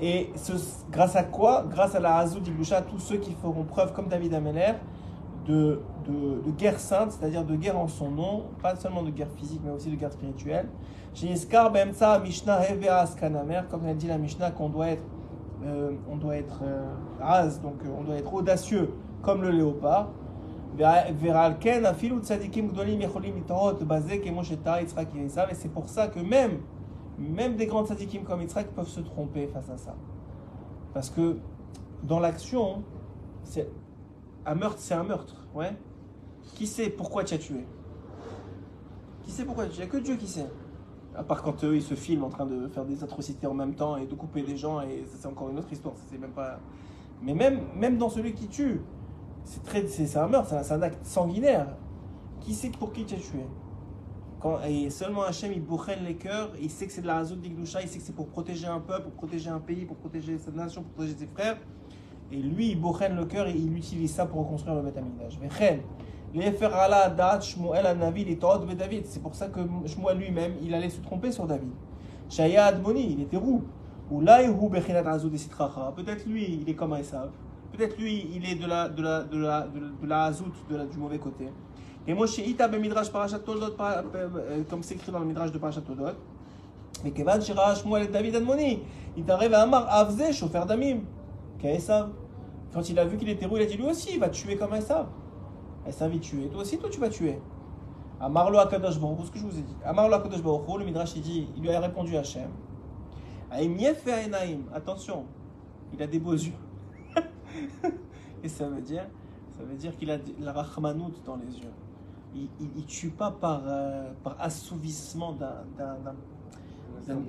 [0.00, 0.52] Et ce-
[0.90, 1.66] grâce à quoi?
[1.70, 4.74] Grâce à la Hazout d'Iglusha, tous ceux qui feront preuve, comme David Ameller,
[5.46, 9.30] de, de, de guerre sainte, c'est-à-dire de guerre en son nom, pas seulement de guerre
[9.36, 10.68] physique, mais aussi de guerre spirituelle.
[13.06, 15.02] Skanamer, comme elle dit la Mishnah, qu'on doit être,
[15.64, 16.84] euh, on doit être euh,
[17.18, 18.92] ras, donc euh, on doit être audacieux
[19.22, 20.10] comme le léopard.
[20.78, 20.82] Et
[25.54, 26.60] c'est pour ça que même,
[27.18, 29.94] même des grands tzadikim comme Yitzhak peuvent se tromper face à ça.
[30.92, 31.38] Parce que
[32.02, 32.82] dans l'action,
[33.42, 33.70] c'est
[34.44, 35.74] un meurtre, c'est un meurtre, ouais.
[36.56, 37.64] Qui sait pourquoi tu as tué?
[39.22, 39.84] Qui sait pourquoi tu as tué?
[39.84, 40.46] Il n'y a que Dieu qui sait.
[41.16, 43.74] À part quand eux, ils se filment en train de faire des atrocités en même
[43.74, 45.94] temps et de couper des gens, et ça, c'est encore une autre histoire.
[46.10, 46.58] C'est même pas.
[47.22, 48.80] Mais même, même dans celui qui tue,
[49.44, 51.68] c'est très, c'est un meurtre, c'est un, acte sanguinaire.
[52.40, 53.46] Qui sait pour qui tu as tué?
[54.40, 57.36] Quand, Et seulement Hachem, il bourrène les cœurs, il sait que c'est de la Hazout
[57.36, 60.36] d'Igdusha, il sait que c'est pour protéger un peuple, pour protéger un pays, pour protéger
[60.38, 61.56] sa nation, pour protéger ses frères.
[62.30, 64.98] Et lui, il bourrène le cœur et il utilise ça pour reconstruire le Beth
[69.04, 71.70] C'est pour ça que Shmuel lui-même, il allait se tromper sur David.
[72.28, 73.62] Shaya Admoni, il était roux.
[74.10, 74.20] Ou.
[74.20, 77.30] Peut-être lui, il est comme Esav.
[77.72, 80.86] Peut-être lui, il est de la, de la, de la, de la, Hazout, de la,
[80.86, 81.48] du mauvais côté.
[82.06, 85.58] Et Moshe Ita ben Midrash Parashat Toldot, euh, comme c'est écrit dans le Midrash de
[85.58, 86.12] Parashat Toldot.
[87.02, 88.78] Mais Kevan Shira Shmuel et David Admoni,
[89.16, 91.00] il t'arrive à Amar Avze, chauffeur d'Amim,
[91.58, 92.10] qu'Esav.
[92.72, 94.56] Quand il a vu qu'il était roux, il a dit lui aussi, il va tuer
[94.56, 95.06] comme Esav.
[95.88, 96.48] Esav, il tuer.
[96.48, 97.38] Toi aussi, toi, tu vas tuer.
[98.20, 99.76] Amarlo Akadosh Baruch ce que je vous ai dit.
[99.84, 102.50] Amarlo Akadosh Baruch le Midrash, il dit, il lui a répondu à Hachem.
[103.58, 105.24] Et Aïnaïm, attention,
[105.92, 106.52] il a des beaux yeux.
[108.42, 109.06] Et ça veut dire,
[109.56, 111.72] ça veut dire qu'il a de la rachmanout dans les yeux.
[112.34, 115.32] Il, il, il tue pas par, euh, par assouvissement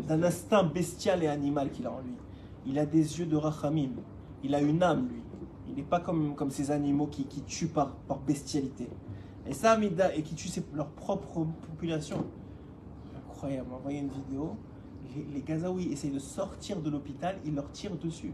[0.08, 2.16] d'un instinct bestial et animal qu'il a en lui.
[2.66, 3.92] Il a des yeux de rachamim.
[4.44, 5.22] Il a une âme, lui.
[5.70, 8.90] Il n'est pas comme, comme ces animaux qui, qui tuent par, par bestialité.
[9.48, 9.78] Et ça,
[10.16, 12.26] et qui tuent leur propre population.
[13.16, 13.74] Incroyable.
[13.74, 14.56] Envoyé une vidéo.
[15.16, 18.34] Les, les Gazaouis essayent de sortir de l'hôpital, ils leur tirent dessus.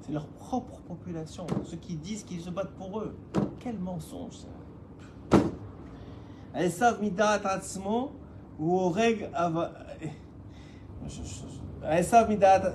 [0.00, 1.46] C'est leur propre population.
[1.64, 3.14] Ceux qui disent qu'ils se battent pour eux.
[3.58, 4.48] Quel mensonge, ça.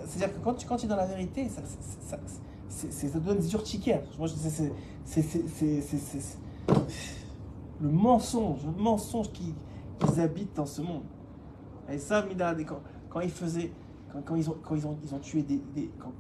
[0.08, 1.62] C'est-à-dire que quand tu, quand es dans la vérité, ça,
[2.70, 4.04] c'est ça donne des urticaires.
[4.18, 4.72] Moi, c'est
[7.82, 9.54] le mensonge, le mensonge qui,
[10.00, 11.04] qui habitent dans ce monde.
[11.92, 13.72] Et ça, Midad, quand, quand ils faisaient,
[14.12, 16.12] quand, quand, ils, ont, quand ils, ont, ils ont tué des, des quand,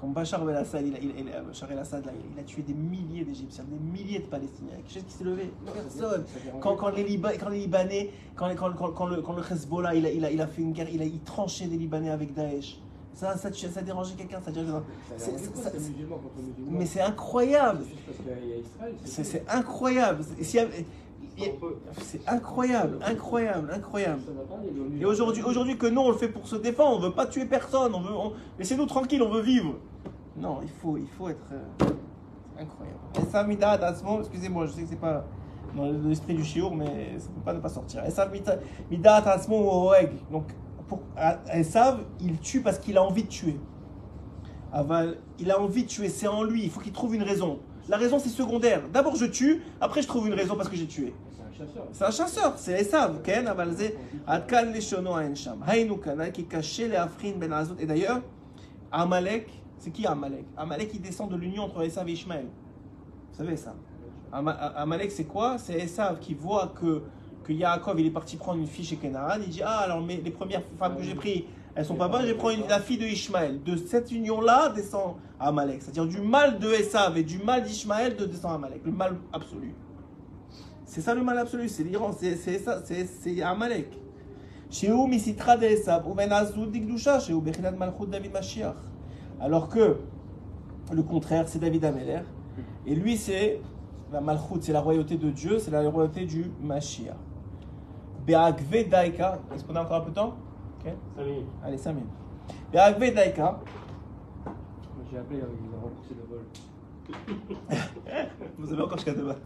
[0.00, 3.64] quand Bachar el-Assad, il, il, il, Bachar el -Assad, il, a tué des milliers d'Égyptiens,
[3.64, 4.76] des milliers de Palestiniens.
[4.76, 5.52] Quelque chose qui s'est levé?
[5.64, 6.24] Personne.
[6.60, 10.06] Quand, quand, les Libanais, quand les Libanais, quand, quand, quand, le, quand le Hezbollah, il
[10.06, 12.32] a, il, a, il a fait une guerre, il a il tranchait des Libanais avec
[12.32, 12.80] Daesh.
[13.16, 14.52] Ça, ça, ça, ça a dérangé quelqu'un, ça
[16.18, 16.78] contre musulman.
[16.78, 17.80] Mais c'est incroyable.
[19.04, 20.22] C'est incroyable.
[22.00, 24.20] C'est incroyable, incroyable, incroyable.
[25.00, 27.44] Et aujourd'hui, aujourd'hui que nous on le fait pour se défendre, on veut pas tuer
[27.46, 29.74] personne, on veut, on- laissez-nous tranquille, on veut vivre.
[30.36, 31.84] Non, il faut, il faut être euh,
[32.60, 32.98] incroyable.
[33.18, 33.44] Et ça,
[33.78, 35.24] Dasmo, excusez-moi, je sais que c'est pas
[35.74, 38.04] dans l'esprit du chiour, mais ça peut pas ne pas sortir.
[38.06, 38.56] Et ça, Mida,
[38.90, 40.10] Mida, Dasmo, Oeg.
[40.30, 40.44] Donc,
[40.88, 41.02] pour,
[41.64, 43.58] savent, il tue parce qu'il a envie de tuer.
[44.72, 47.22] Ah ben, il a envie de tuer, c'est en lui, il faut qu'il trouve une
[47.22, 47.60] raison.
[47.88, 48.82] La raison, c'est secondaire.
[48.92, 51.14] D'abord, je tue, après, je trouve une raison parce que j'ai tué.
[51.92, 53.92] C'est un chasseur, c'est Esav, Ken, Avalze,
[54.26, 55.94] Adkan Leshono Aensham, Hainu
[56.32, 57.76] qui cachait les Afrin Ben Azot.
[57.78, 58.20] Et d'ailleurs,
[58.92, 60.44] Amalek, c'est qui Amalek?
[60.56, 62.46] Amalek, il descend de l'union entre Esav et Ishmael.
[63.30, 63.74] Vous savez ça
[64.32, 65.56] Amalek, c'est quoi?
[65.56, 67.02] C'est Esav qui voit que
[67.46, 69.38] que Yaakov il est parti prendre une fille chez Kenaran.
[69.42, 71.42] Il dit Ah alors mes- les premières femmes que j'ai prises,
[71.76, 73.62] elles sont pas bonnes, je vais prendre une- la fille de Ishmaël.
[73.62, 75.82] De cette union-là descend Amalek.
[75.82, 78.80] C'est-à-dire du mal de Esav et du mal d'Ishmaël de descend Amalek.
[78.84, 79.74] Le mal absolu.
[80.84, 83.90] C'est ça le mal absolu, c'est l'Iran, c'est ça, c'est Amalek.
[89.40, 89.98] Alors que
[90.92, 92.20] le contraire, c'est David Ameler.
[92.86, 93.60] Et lui, c'est
[94.12, 97.14] la Malchut, c'est la royauté de Dieu, c'est la royauté du Mashiach.
[98.26, 100.34] Be'agve Daika, est-ce qu'on a encore un peu de temps
[100.84, 100.92] Ok.
[101.64, 102.10] Allez, 5 minutes.
[102.72, 103.60] Be'agve Daika,
[105.10, 106.44] J'ai appelé, euh, ils ont repoussé le vol.
[108.58, 109.36] Vous avez encore jusqu'à demain.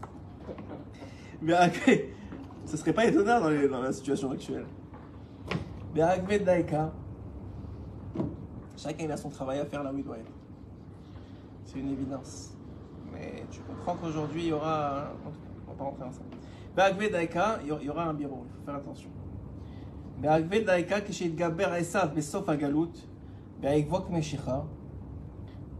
[1.41, 2.01] Be'agve,
[2.65, 4.65] ce serait pas étonnant dans, les- dans la situation actuelle.
[5.93, 6.91] Be'agve Daika,
[8.77, 10.31] chacun il a son travail à faire là où il doit être.
[11.65, 12.55] C'est une évidence.
[13.13, 15.09] Mais tu comprends qu'aujourd'hui, il y aura.
[15.67, 16.21] On va pas rentrer dans ça.
[16.21, 16.40] Be'agve
[16.75, 19.09] Daika, il y aura un bureau, il faut faire attention.
[20.19, 22.93] Be'agve Daika, Keshitgaber Esav, Besof Agalout,
[23.61, 24.63] Be'aigvok Meshicha.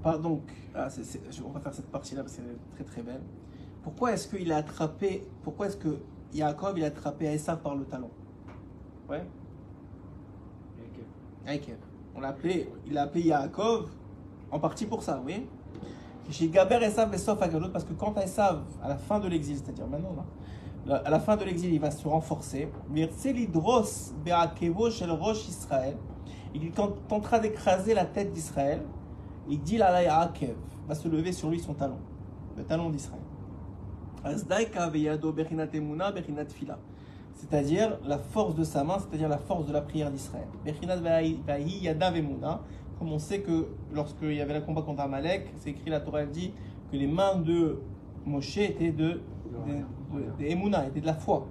[0.03, 0.41] Pardon,
[0.73, 3.01] ah, c est, c est, on va faire cette partie-là parce qu'elle est très très
[3.03, 3.21] belle.
[3.83, 5.99] Pourquoi est-ce qu'il a attrapé, pourquoi est-ce que
[6.33, 8.09] Yaakov il a attrapé Esav par le talon?
[9.09, 9.23] Ouais
[11.45, 11.75] Yaakov.
[12.15, 13.89] On l'appelait, il l'a appelé Yaakov
[14.51, 15.47] en partie pour ça, oui.
[16.29, 19.87] Chez Gaber Esav, Besof Agalout, parce que quand Esav, à la fin de l'exil, c'est-à-dire
[19.87, 20.25] maintenant, là,
[20.89, 22.69] à la fin de l'exil, il va se renforcer.
[26.53, 28.81] Il tentera d'écraser la tête d'Israël.
[29.49, 30.55] Il dit la Yaakev,
[30.87, 31.97] va se lever sur lui son talon,
[32.57, 33.21] le talon d'Israël.
[37.33, 40.47] C'est-à-dire la force de sa main, c'est-à-dire la force de la prière d'Israël.
[42.99, 46.21] Comme on sait que lorsqu'il y avait le combat contre Amalek, c'est écrit, la Torah
[46.21, 46.53] elle dit
[46.91, 47.79] que les mains de
[48.25, 49.21] Moshe étaient de,
[49.51, 51.47] de, de, de Emouna, étaient de la foi.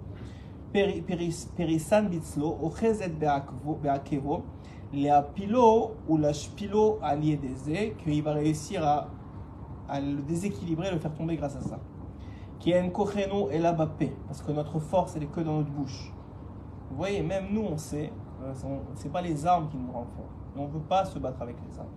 [0.72, 4.42] Peri- peris- Perisan bitzlo, ochezet be'akevo,
[4.92, 9.08] le'apilo ou l'ashpilo à liedeze, qu'il va réussir à,
[9.88, 11.78] à le déséquilibrer, le faire tomber grâce à ça.
[12.58, 16.12] Qui en kocheno et la parce que notre force elle est que dans notre bouche.
[16.90, 18.52] Vous voyez, même nous on sait, euh,
[18.96, 20.28] c'est pas les armes qui nous rendent forts.
[20.56, 21.88] On ne veut pas se battre avec les armes.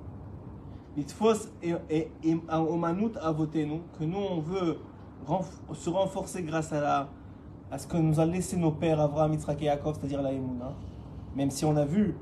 [0.96, 4.78] Litfos et, et, et omanut avotenu, que nous on veut
[5.74, 7.10] se renforcer grâce à,
[7.72, 10.74] à ce que nous a laissé nos pères Abraham, Yitzhak et Yaakov, c'est-à-dire la Emouna.
[11.36, 12.16] Même si on a vu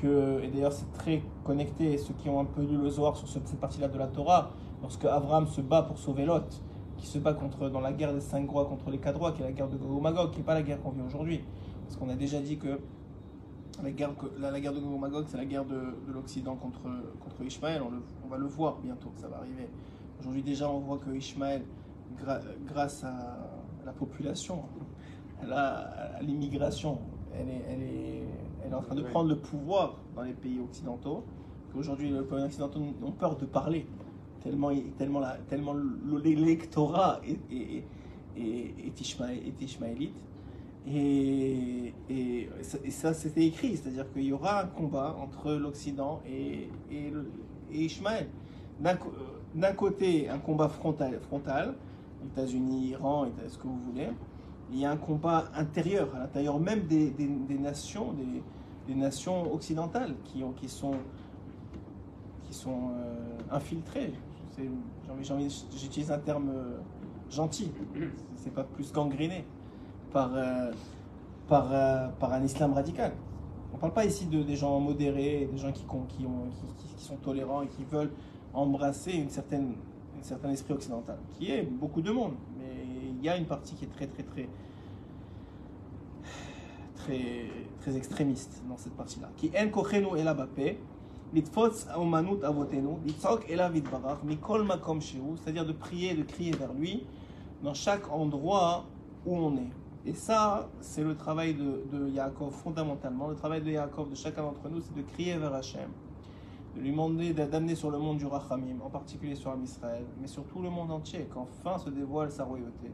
[0.00, 3.28] que, et d'ailleurs c'est très connecté, ceux qui ont un peu lu le Zohar sur
[3.28, 4.50] ce- cette partie-là de la Torah,
[4.80, 6.62] lorsque Abraham se bat pour sauver Lot,
[6.96, 9.42] qui se bat contre, dans la guerre des cinq rois contre les quatre rois, qui
[9.42, 11.40] est la guerre de Gog Magog, qui n'est pas la guerre qu'on vit aujourd'hui.
[11.84, 12.78] Parce qu'on a déjà dit que
[13.82, 16.82] la guerre, la, de Gog Magog, c'est la guerre de, de l'Occident contre,
[17.20, 17.82] contre Ishmaël.
[17.82, 17.90] On,
[18.24, 19.68] on va le voir bientôt, ça va arriver.
[20.20, 21.62] Aujourd'hui déjà, on voit que Ishmaël,
[22.20, 23.38] gra- grâce à
[23.84, 24.62] la population,
[25.50, 26.98] à l'immigration,
[27.34, 28.22] elle est, elle, est,
[28.64, 31.24] elle est en train de prendre le pouvoir dans les pays occidentaux.
[31.76, 33.86] Aujourd'hui, les pays occidentaux ont peur de parler,
[34.42, 37.84] tellement, tellement, la- tellement le- l'électorat est, est,
[38.36, 40.14] est, est ishmaé- est ishmaélite.
[40.86, 46.20] Et, et, ça- et ça, c'était écrit, c'est-à-dire qu'il y aura un combat entre l'Occident
[46.26, 47.12] et, et,
[47.72, 48.26] et Ishmaël.
[48.84, 48.94] Euh,
[49.54, 51.74] d'un côté, un combat frontal, frontal
[52.26, 54.08] États-Unis, Iran, ce que vous voulez.
[54.72, 58.12] Il y a un combat intérieur, à l'intérieur même des, des- nations,
[58.86, 60.92] des, nations occidentales qui, ont, qui sont,
[62.44, 64.12] qui sont euh, infiltrées.
[65.76, 66.78] J'utilise un terme euh,
[67.30, 67.70] gentil,
[68.36, 69.44] c'est pas plus gangréné
[70.12, 70.72] par, euh,
[71.48, 73.12] par, euh, par un islam radical.
[73.72, 75.84] On ne parle pas ici de, des gens modérés, des gens qui-
[76.16, 78.12] qui sont tolérants et qui veulent
[78.54, 79.74] embrasser une certaine,
[80.22, 82.86] certain esprit occidental, qui est beaucoup de monde, mais
[83.18, 84.48] il y a une partie qui est très très très
[87.02, 87.50] très,
[87.80, 89.28] très extrémiste dans cette partie-là.
[89.36, 90.78] Qui en kochenu el abapé,
[91.34, 96.72] litfotz omanut avotenu, litzok elav itbarach, mikol makom shehu, c'est-à-dire de prier, de crier vers
[96.72, 97.06] lui,
[97.62, 98.84] dans chaque endroit
[99.26, 99.70] où on est.
[100.04, 103.28] Et ça, c'est le travail de, de Yaakov fondamentalement.
[103.28, 105.88] Le travail de Yaakov, de chacun d'entre nous, c'est de crier vers Hachem,
[106.74, 110.44] de lui demander d'amener sur le monde du Rachamim, en particulier sur Israël, mais sur
[110.44, 112.90] tout le monde entier, qu'enfin se dévoile sa royauté.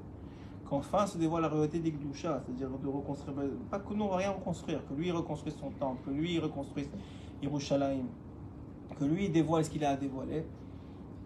[0.68, 3.36] Qu'enfin se dévoile la royauté d'Igdusha, c'est-à-dire de reconstruire,
[3.70, 6.90] pas que nous on va rien reconstruire, que lui reconstruise son temple, que lui reconstruise
[7.42, 8.06] Yerushalayim,
[8.98, 10.44] que lui dévoile ce qu'il a à dévoiler.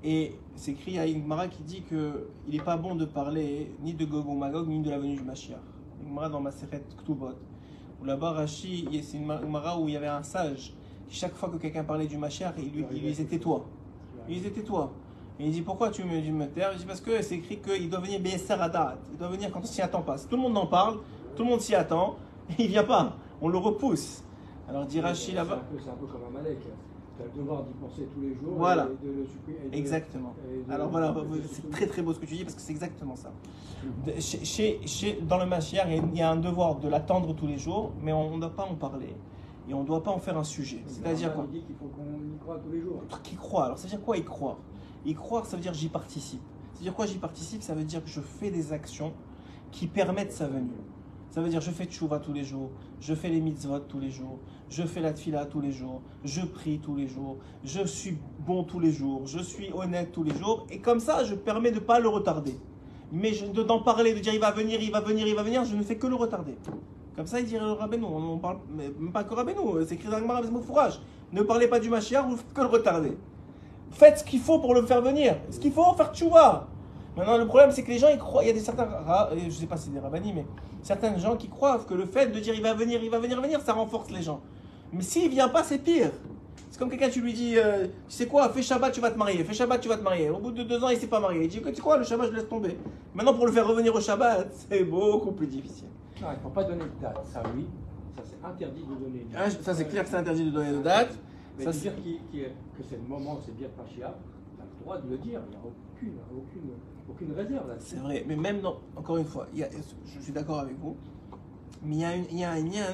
[0.05, 2.12] Et c'est écrit à Igmara qui dit qu'il
[2.48, 5.22] n'est pas bon de parler ni de Gog ou Magog, ni de la venue du
[5.22, 5.59] Mashiach.
[6.03, 7.34] Igmara dans Maseret Ktubot.
[8.00, 10.74] Où là-bas, Rashi, c'est une où il y avait un sage,
[11.12, 13.64] chaque fois que quelqu'un parlait du Mashiach, il lui, il lui disait tais-toi.
[14.28, 14.90] Il disait tais-toi.
[15.40, 17.58] Et il dit pourquoi tu me, tu me taire Il dit parce que c'est écrit
[17.58, 18.96] qu'il doit venir Be'eser Adat.
[19.12, 20.16] Il doit venir quand on s'y attend pas.
[20.18, 20.98] Si tout le monde en parle,
[21.36, 22.16] tout le monde s'y attend,
[22.50, 23.16] et il vient pas.
[23.40, 24.22] On le repousse.
[24.68, 25.54] Alors dit C'est là-bas.
[25.54, 26.58] un peu- C'est un peu comme un Malek.
[27.16, 28.54] Tu as le devoir d'y penser tous les jours.
[28.56, 28.84] Voilà.
[29.02, 30.32] et de le supprimer- et de- Exactement.
[30.50, 31.14] et de- Alors voilà,
[31.50, 33.30] c'est très très beau ce que tu dis parce que c'est exactement ça.
[34.06, 36.88] De- chez, chez- dans le Mashiach, il y a- il y a un devoir de
[36.88, 39.14] l'attendre tous les jours, mais on ne doit pas en parler.
[39.68, 40.82] Et on ne doit pas en faire un sujet.
[40.86, 43.02] C'est-à-dire qu'on quoi dit qu'il faut qu'on y croit tous les jours.
[43.22, 44.58] Qui croit Alors ça veut dire quoi y croire?
[45.04, 46.42] Y croire, ça veut dire j'y participe.
[46.72, 47.62] Ça veut dire quoi j'y participe?
[47.62, 49.12] Ça veut dire que je fais des actions
[49.70, 50.70] qui permettent sa venue.
[51.32, 54.10] Ça veut dire je fais tchouva tous les jours, je fais les mitzvot tous les
[54.10, 54.38] jours,
[54.68, 58.64] je fais la tfila tous les jours, je prie tous les jours, je suis bon
[58.64, 61.76] tous les jours, je suis honnête tous les jours, et comme ça je permets de
[61.76, 62.58] ne pas le retarder.
[63.12, 65.74] Mais d'en parler, de dire il va venir, il va venir, il va venir, je
[65.74, 66.58] ne fais que le retarder.
[67.16, 70.08] Comme ça il dirait le Rabbeinu, on ne parle même pas que Rabbeinu, c'est écrit
[70.08, 71.00] dans le fourrage.
[71.32, 73.16] Ne parlez pas du Mashiach, vous faites que le retarder.
[73.90, 75.36] Faites ce qu'il faut pour le faire venir.
[75.50, 76.66] Ce qu'il faut, faire tchouva.
[77.16, 79.36] Maintenant, le problème, c'est que les gens, ils croient, il y a des certains, euh,
[79.44, 80.46] je sais pas si c'est des rabbinis, mais
[80.82, 83.40] certains gens qui croient que le fait de dire il va venir, il va venir,
[83.40, 84.40] venir, ça renforce les gens.
[84.92, 86.10] Mais s'il vient pas, c'est pire.
[86.70, 89.18] C'est comme quelqu'un, tu lui dis, euh, tu sais quoi, fais Shabbat, tu vas te
[89.18, 90.30] marier, fais Shabbat, tu vas te marier.
[90.30, 91.44] Au bout de deux ans, il s'est pas marié.
[91.44, 92.78] Il dit, tu sais quoi, le Shabbat, je laisse tomber.
[93.14, 95.88] Maintenant, pour le faire revenir au Shabbat, c'est beaucoup plus difficile.
[96.20, 97.24] Non, il ne faut pas donner de date.
[97.24, 97.66] Ça, oui,
[98.16, 99.62] ça c'est interdit de donner une Ah, date.
[99.62, 101.18] ça, c'est clair que c'est interdit de donner de date.
[101.58, 101.92] Mais Ça, de dire
[102.76, 104.14] que c'est le moment, c'est bien Pachia,
[104.56, 105.40] tu as le droit de le dire.
[105.46, 106.70] Il n'y a aucune, aucune,
[107.08, 107.90] aucune réserve là-dessus.
[107.96, 109.68] C'est vrai, mais même dans, encore une fois, il y a-
[110.06, 110.96] je suis d'accord avec vous,
[111.82, 112.86] mais il y a, y un lien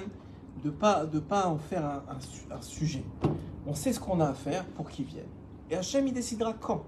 [0.65, 3.05] de pas de pas en faire un, un su- un sujet.
[3.67, 5.27] On sait ce qu'on a à faire pour qu'il vienne.
[5.71, 6.83] Et Hachem, il décidera quand.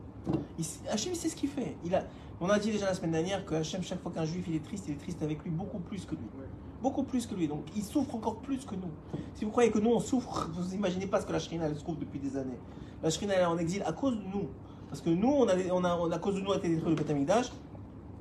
[0.59, 1.77] Il, Hachem, il sait ce qu'il fait.
[1.85, 2.03] Il a,
[2.41, 4.65] on a dit déjà la semaine dernière que Hachem, chaque fois qu'un juif il est
[4.65, 6.25] triste, il est triste avec lui beaucoup plus que lui.
[6.39, 6.47] Ouais.
[6.83, 7.47] Beaucoup plus que lui.
[7.49, 8.91] Donc il souffre encore plus que nous.
[9.35, 11.77] Si vous croyez que nous on souffre, vous imaginez pas ce que la Shrina elle
[11.77, 12.59] souffre depuis des années.
[13.03, 14.49] La Shrina elle est en exil à cause de nous.
[14.89, 16.69] Parce que nous, on a, on a, on a- à cause de nous a été
[16.69, 17.53] détruit le Beth Amikdash.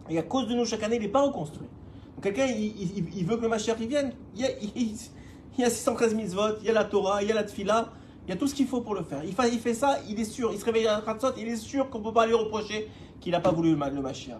[0.07, 1.67] Et à cause de nous, chaque année, il n'est pas reconstruit.
[2.15, 4.13] Donc quelqu'un, il, il- il veut que le Mashiach il vienne.
[4.35, 4.95] Il y, a, il,
[5.57, 7.91] y a 613 mitzvot, il y a la Torah, il y a la Tfila,
[8.29, 9.23] il y a tout ce qu'il faut pour le faire.
[9.23, 11.97] Il fait, ça, il est sûr, il se réveille à Khatsot, il est sûr qu'on
[11.97, 12.87] ne peut pas lui reprocher
[13.19, 14.37] qu'il n'a pas voulu le, le Mashiach.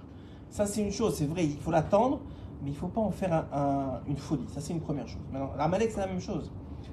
[0.51, 2.19] Ça, c'est une chose, c'est vrai, il faut l'attendre,
[2.61, 4.45] mais il ne faut pas en faire un- un- une folie.
[4.53, 5.21] Ça, c'est une première chose.
[5.31, 6.51] Maintenant, Amalek, c'est la même chose.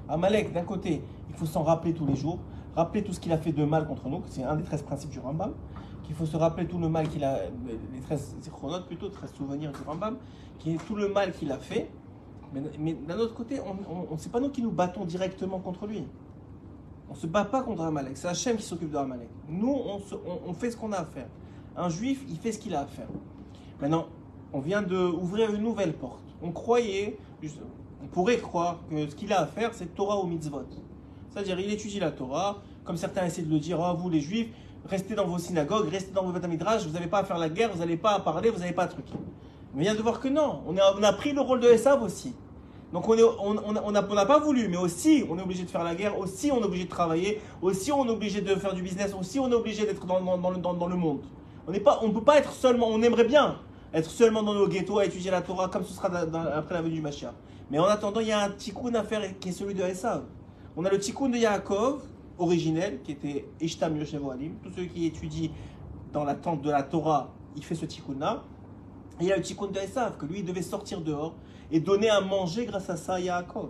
[0.09, 2.39] Amalek, d'un côté, il faut s'en rappeler tous les jours,
[2.75, 5.11] rappeler tout ce qu'il a fait de mal contre nous, c'est un des 13 principes
[5.11, 5.53] du Rambam,
[6.03, 7.41] qu'il faut se rappeler tout le mal qu'il a,
[7.93, 10.17] les 13 chronotes plutôt, 13 souvenirs du Rambam,
[10.57, 11.91] qui est tout le mal qu'il a fait.
[12.79, 16.03] Mais, d'un autre côté, on, on, pas nous qui nous battons directement contre lui.
[17.09, 19.29] On se bat pas contre Amalek, c'est Hachem qui s'occupe de Amalek.
[19.47, 19.73] Nous,
[20.45, 21.27] on, fait ce qu'on a à faire.
[21.75, 23.07] Un juif, il fait ce qu'il a à faire.
[23.81, 24.07] Maintenant,
[24.51, 26.23] on vient d'ouvrir une nouvelle porte.
[26.41, 27.17] On croyait,
[28.03, 30.65] on pourrait croire que ce qu'il a à faire, c'est Torah ou mitzvot.
[31.29, 34.49] C'est-à-dire, il étudie la Torah, comme certains essaient de le dire, Ah, vous les juifs,
[34.85, 37.49] restez dans vos synagogues, restez dans vos Beth Midrash, vous n'avez pas à faire la
[37.49, 39.13] guerre, vous n'avez pas à parler, vous n'avez pas à truquer.
[39.73, 41.67] Mais on vient de voir que non, on a, on a pris le rôle de
[41.67, 42.33] Esav aussi.
[42.93, 46.51] Donc on n'a pas voulu, mais aussi on est obligé de faire la guerre, aussi
[46.51, 49.51] on est obligé de travailler, aussi on est obligé de faire du business, aussi on
[49.51, 51.21] est obligé d'être dans, le, monde.
[51.67, 53.59] On on peut pas être seulement, on aimerait bien
[53.93, 56.09] être seulement dans nos ghettos à étudier la Torah comme ce sera
[56.55, 57.33] après la venue du Mashiach.
[57.69, 60.23] Mais en attendant, il y a un tikkun à faire qui est celui de Esav.
[60.77, 62.01] On a le tikkun de Yaakov,
[62.37, 64.53] originel, qui était Ishtam Yoshevo Alim.
[64.63, 65.49] Tous ceux qui étudient
[66.13, 68.43] dans la tente de la Torah, il fait ce tikkun-là.
[69.19, 71.33] Et il y a le tikkun de Esav, que lui, il devait sortir dehors
[71.71, 73.69] et donner à manger grâce à ça à Yaakov.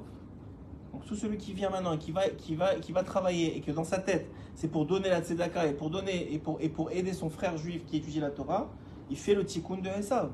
[0.93, 3.61] Donc tout celui qui vient maintenant et qui va, qui va, qui va travailler et
[3.61, 6.69] que dans sa tête, c'est pour donner la tzedaka et pour, donner, et, pour, et
[6.69, 8.69] pour aider son frère juif qui étudie la Torah,
[9.09, 10.31] il fait le tikkun de Esav.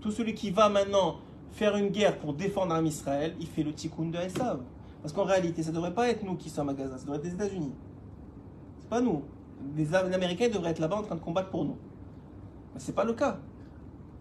[0.00, 1.16] Tout celui qui va maintenant
[1.52, 4.60] faire une guerre pour défendre un Israël, il fait le tikkun de Esav.
[5.04, 7.18] Parce qu'en réalité, ça ne devrait pas être nous qui sommes à Gaza, ça devrait
[7.18, 7.72] être les États-Unis.
[8.80, 9.22] C'est pas nous.
[9.76, 11.76] Les, Américains devraient être là-bas en train de combattre pour nous.
[12.72, 13.38] Mais c'est pas le cas.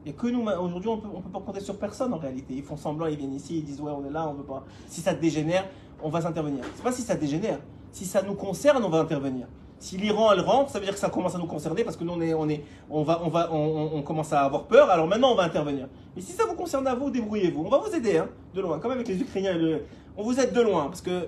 [0.06, 2.56] A que nous, aujourd'hui, on on peut pas compter sur personne en réalité.
[2.56, 4.66] Ils font semblant, ils viennent ici, ils disent ouais, on est là, on veut pas.
[4.88, 5.66] Si ça dégénère,
[6.02, 6.64] on va s'intervenir.
[6.76, 7.60] C'est pas si ça dégénère.
[7.92, 9.48] Si ça nous concerne, on va intervenir.
[9.80, 12.04] Si l'Iran elle rentre, ça veut dire que ça commence à nous concerner parce que
[12.04, 14.90] nous on est, on est, on va, on va, on, commence à avoir peur.
[14.90, 15.88] Alors maintenant on va intervenir.
[16.16, 17.64] Mais si ça vous concerne à vous, débrouillez-vous.
[17.66, 18.80] On va vous aider, hein, de loin.
[18.80, 19.82] Comme avec les Ukrainiens, et
[20.16, 21.28] on vous aide de loin parce que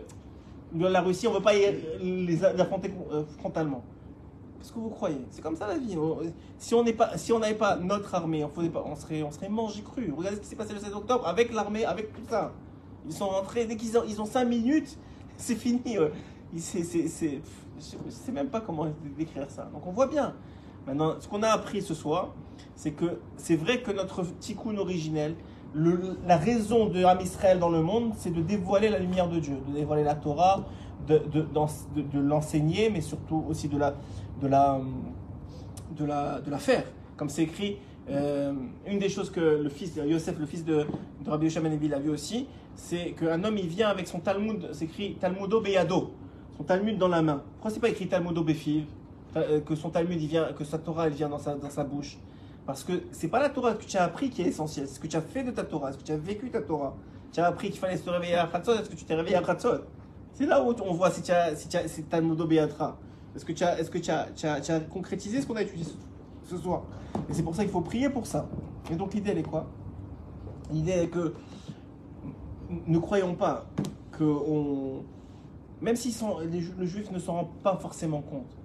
[0.73, 3.83] la Russie, on ne veut pas les affronter euh, frontalement.
[4.65, 5.21] Qu'est-ce que vous croyez?
[5.29, 5.95] C'est comme ça la vie.
[6.57, 6.83] Si on
[7.17, 10.11] si n'avait pas notre armée, on, faisait pas, on serait, on serait mangé cru.
[10.17, 12.51] Regardez ce qui s'est passé le 7 octobre avec l'armée, avec tout ça.
[13.05, 14.97] Ils sont rentrés dès qu'ils ont, ils ont 5 minutes,
[15.37, 15.97] c'est fini.
[16.57, 17.41] c'est- c'est- c'est-
[17.79, 19.69] je ne sais même pas comment décrire ça.
[19.71, 20.33] Donc on voit bien.
[20.87, 22.33] Maintenant, ce qu'on a appris ce soir,
[22.75, 25.35] c'est que c'est vrai que notre tikkun originel,
[25.75, 29.39] le- la raison de Am Israël dans le monde, c'est de dévoiler la lumière de
[29.39, 30.65] Dieu, de dévoiler la Torah,
[31.07, 33.93] de, de- de l'enseigner, mais surtout aussi de la,
[34.41, 34.79] de la,
[35.97, 36.83] de la, de la faire.
[37.17, 37.77] Comme c'est écrit,
[38.09, 38.53] euh,
[38.85, 40.85] une des choses que le fils de Yosef, le fils de,
[41.23, 44.85] de Rabbi Levi, a vu aussi, c'est qu'un homme il vient avec son Talmud, c'est
[44.85, 46.11] écrit Talmudo Beyado,
[46.57, 47.41] son Talmud dans la main.
[47.53, 48.85] Pourquoi c'est pas écrit Talmudo Befiv,
[49.35, 52.17] euh, que son Talmud il que sa Torah elle vient dans sa, dans sa bouche?
[52.65, 54.99] Parce que c'est pas la Torah que tu as appris qui est essentielle, c'est ce
[54.99, 56.95] que tu as fait de ta Torah, ce que tu as vécu ta Torah.
[57.31, 59.41] Tu as appris qu'il fallait se réveiller à Khatzot, est-ce que tu t'es réveillé à
[59.41, 59.81] Khatzot
[60.33, 62.97] C'est là où on voit si tu as, si as, si Talmudo Beyatra.
[63.35, 65.55] Est-ce que tu as, est-ce que tu as, tu as, tu as concrétisé ce qu'on
[65.55, 65.93] a étudié ce,
[66.49, 66.83] ce soir?
[67.29, 68.47] Et c'est pour ça qu'il faut prier pour ça.
[68.91, 69.67] Et donc l'idée elle est quoi?
[70.71, 71.33] L'idée est que
[72.87, 73.65] ne croyons pas
[74.11, 75.03] que on,
[75.81, 76.15] même si
[76.51, 78.57] les, le juif ne s'en rend pas forcément compte,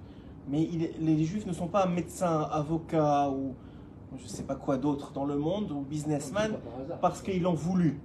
[0.49, 3.55] mais il les juifs ne sont pas médecins, avocats ou
[4.19, 7.01] je sais pas quoi d'autre dans le monde ou hasard.
[7.01, 8.01] parce qu'ils l'ont voulu.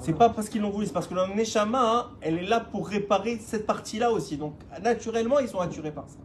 [0.00, 2.60] C'est pas parce qu'ils l'ont voulu, c'est parce que leur neshama, hein, elle est là
[2.60, 4.36] pour réparer cette partie-là aussi.
[4.36, 6.18] Donc naturellement, ils sont attirés par ça.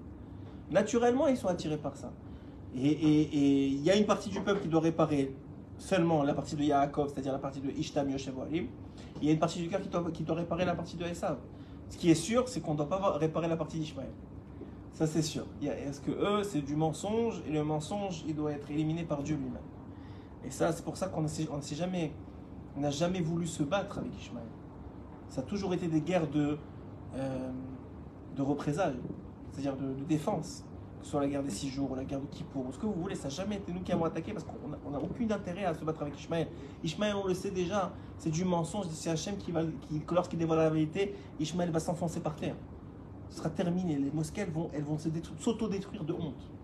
[0.71, 2.11] Naturellement, ils sont attirés par ça.
[2.77, 5.33] Et il y a une partie du peuple qui doit réparer
[5.77, 8.33] seulement la partie de Yaakov, c'est-à-dire la partie de Ishtam, Yoshev.
[9.21, 11.37] Il y a une partie du cœur qui doit, réparer la partie de Esav.
[11.89, 14.09] Ce qui est sûr, c'est qu'on ne doit pas réparer la partie d'Ishmaël.
[14.93, 15.45] Ça, c'est sûr.
[15.61, 19.35] Est-ce que eux, c'est du mensonge, et le mensonge, il doit être éliminé par Dieu
[19.35, 19.61] lui-même.
[20.45, 22.11] Et ça, c'est pour ça qu'on n'a jamais,
[22.77, 24.47] on jamais voulu se battre avec Ishmaël.
[25.29, 26.57] Ça a toujours été des guerres de,
[27.15, 27.51] euh,
[28.37, 28.99] représailles,
[29.51, 30.63] c'est-à-dire de, défense.
[30.99, 32.79] Que ce soit la guerre des six jours ou la guerre de Kippour, ou ce
[32.79, 35.29] que vous voulez, ça n'a jamais été nous qui avons attaqué parce qu'on n'a aucun
[35.29, 36.47] intérêt à se battre avec Ishmaël.
[36.83, 40.69] Ishmaël, on le sait déjà, c'est du mensonge, c'est Hachem qui qui, lorsqu'il dévoile la
[40.69, 42.55] vérité, Ishmaël va s'enfoncer par terre.
[43.29, 43.97] Ce sera terminé.
[43.97, 44.97] Les mosquées, vont, elles vont
[45.39, 46.54] s'auto-détruire de honte.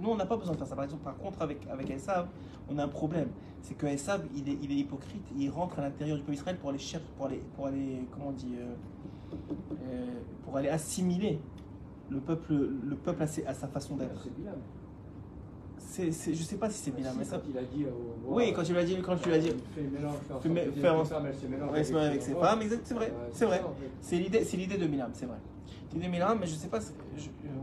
[0.00, 0.74] Nous, on n'a pas besoin de faire ça.
[0.74, 2.28] Par exemple, par contre, avec, avec Esav,
[2.68, 3.28] on a un problème.
[3.62, 5.24] C'est que Esav, il est, il est hypocrite.
[5.36, 8.28] Il rentre à l'intérieur du peuple Israël pour aller chercher, pour aller, pour aller comment
[8.28, 9.34] on dit, euh,
[9.92, 10.06] euh,
[10.44, 11.40] pour aller assimiler
[12.08, 14.28] le peuple, le peuple à, à sa façon d'être.
[15.78, 17.40] C'est, c'est, je sais pas si c'est Bilam, mais ça.
[17.48, 17.84] il a dit
[18.26, 19.50] oui, quand tu l'as dit, quand tu l'as dit.
[19.74, 20.16] Fait mélange,
[21.06, 23.62] faire, avec ses femmes, c'est vrai, c'est vrai.
[24.00, 25.38] C'est l'idée, c'est l'idée de Bilam, c'est vrai.
[25.92, 26.78] L'idée de Bilam, mais je sais pas.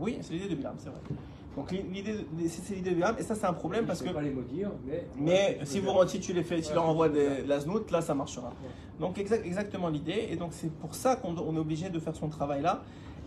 [0.00, 1.00] oui, c'est l'idée de Bilam, c'est vrai.
[1.56, 2.14] Donc l'idée,
[2.48, 4.10] c'est l'idée de Bilam, et ça c'est un problème parce que.
[4.10, 5.08] Pas les maudire, mais.
[5.18, 8.00] Mais si vous si tu les fais, si tu leur envoies de la znout, là
[8.00, 8.52] ça marchera.
[9.00, 12.62] Donc exactement l'idée, et donc c'est pour ça qu'on est obligé de faire son travail
[12.62, 12.82] là.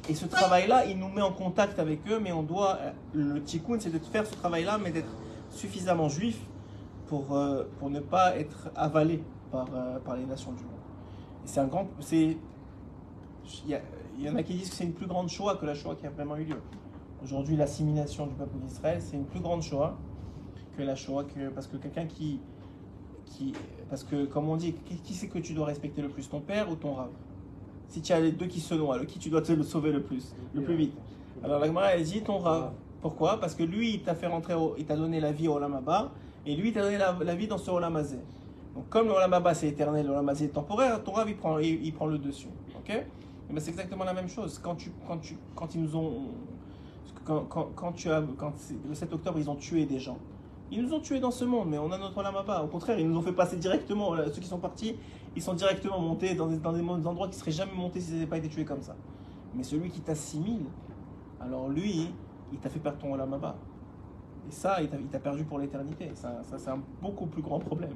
[0.09, 2.77] Et ce travail-là, il nous met en contact avec eux, mais on doit.
[2.81, 5.13] Euh, le tikkun, c'est de faire ce travail-là, mais d'être
[5.51, 6.39] suffisamment juif
[7.07, 10.71] pour, euh, pour ne pas être avalé par, euh, par les nations du monde.
[11.45, 11.87] c'est un grand.
[12.11, 12.37] Il
[13.67, 15.95] y, y, en a qui disent que c'est une plus grande Shoah que la Shoah
[15.95, 16.61] qui a vraiment eu lieu.
[17.23, 19.97] Aujourd'hui, l'assimilation du peuple d'Israël, c'est une plus grande Shoah
[20.77, 22.39] que la Shoah, que, parce que quelqu'un qui,
[23.25, 23.53] qui.
[23.89, 26.69] Parce que, comme on dit, qui, c'est que tu dois respecter le plus, ton père
[26.69, 27.11] ou ton rave?
[27.89, 30.01] Si tu as les deux qui se noient, qui tu dois te le sauver le
[30.01, 30.93] plus, le plus vite?
[31.43, 32.71] Alors la Gemara elle dit ton Rav.
[33.01, 33.39] Pourquoi?
[33.39, 36.11] Parce que lui il t'a fait rentrer, il t'a donné la vie au Olamaba
[36.45, 38.19] et lui il t'a donné la, vie dans ce Olamazé.
[38.75, 41.93] Donc comme le Olamaba c'est éternel, le Olamazé est temporaire, ton Rav il prend, il,
[41.93, 42.49] prend le dessus.
[42.77, 43.05] Ok?
[43.49, 44.59] Ben, C'est exactement la même chose.
[44.59, 46.27] Quand, tu, quand, tu, quand ils nous ont.
[47.23, 48.53] Quand, quand, quand tu as, quand
[48.87, 50.17] le 7 octobre ils ont tué des gens.
[50.71, 52.63] Ils nous ont tués dans ce monde, mais on a notre Olamaba.
[52.63, 54.15] Au contraire, ils nous ont fait passer directement.
[54.15, 54.95] Ceux qui sont partis,
[55.35, 58.15] ils sont directement montés dans des, dans des endroits qui ne seraient jamais montés s'ils
[58.15, 58.95] n'avaient pas été tués comme ça.
[59.53, 60.63] Mais celui qui t'assimile,
[61.41, 62.07] alors lui,
[62.53, 63.57] il t'a fait perdre ton Olamaba.
[64.47, 66.11] Et ça, il t'a perdu pour l'éternité.
[66.15, 67.93] Ça, ça c'est un beaucoup plus grand problème.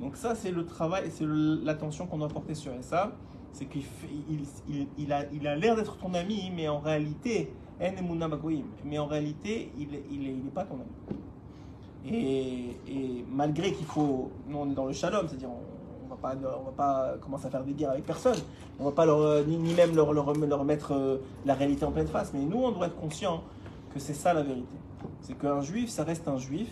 [0.00, 3.12] Donc ça, c'est le travail, c'est l'attention qu'on doit porter sur ça.
[3.52, 3.82] C'est qu'il
[4.28, 4.86] il, il,
[5.32, 10.64] il a l'air d'être ton ami, mais en réalité, mais en réalité, il n'est pas
[10.64, 11.18] ton ami.
[12.08, 16.72] Et, malgré qu'il faut, nous on est dans le shalom, c'est-à-dire on, ne va va
[16.76, 18.36] pas commencer à faire des guerres avec personne,
[18.78, 22.06] on va pas leur, ni, même leur, leur, leur, mettre euh, la réalité en pleine
[22.06, 23.42] face, mais nous on doit être conscient
[23.92, 24.66] que c'est ça la vérité.
[25.20, 26.68] C'est qu'un juif, ça reste un juif,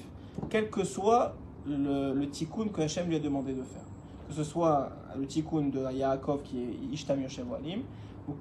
[0.51, 1.35] quel que soit
[1.67, 3.83] le, le tikkun que Hachem lui a demandé de faire.
[4.29, 7.83] Que ce soit le tikkun de Yaakov qui est Ishtam Yoshev Walim,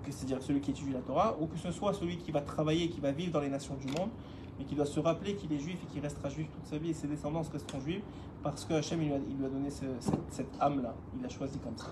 [0.09, 2.99] c'est-à-dire celui qui étudie la Torah, ou que ce soit celui qui va travailler, qui
[2.99, 4.09] va vivre dans les nations du monde,
[4.57, 6.91] mais qui doit se rappeler qu'il est juif et qu'il restera juif toute sa vie
[6.91, 8.03] et ses descendants resteront juifs
[8.43, 10.93] parce que Hachem il lui a, donné cette, âme-là.
[11.15, 11.87] Il l'a choisi comme ça.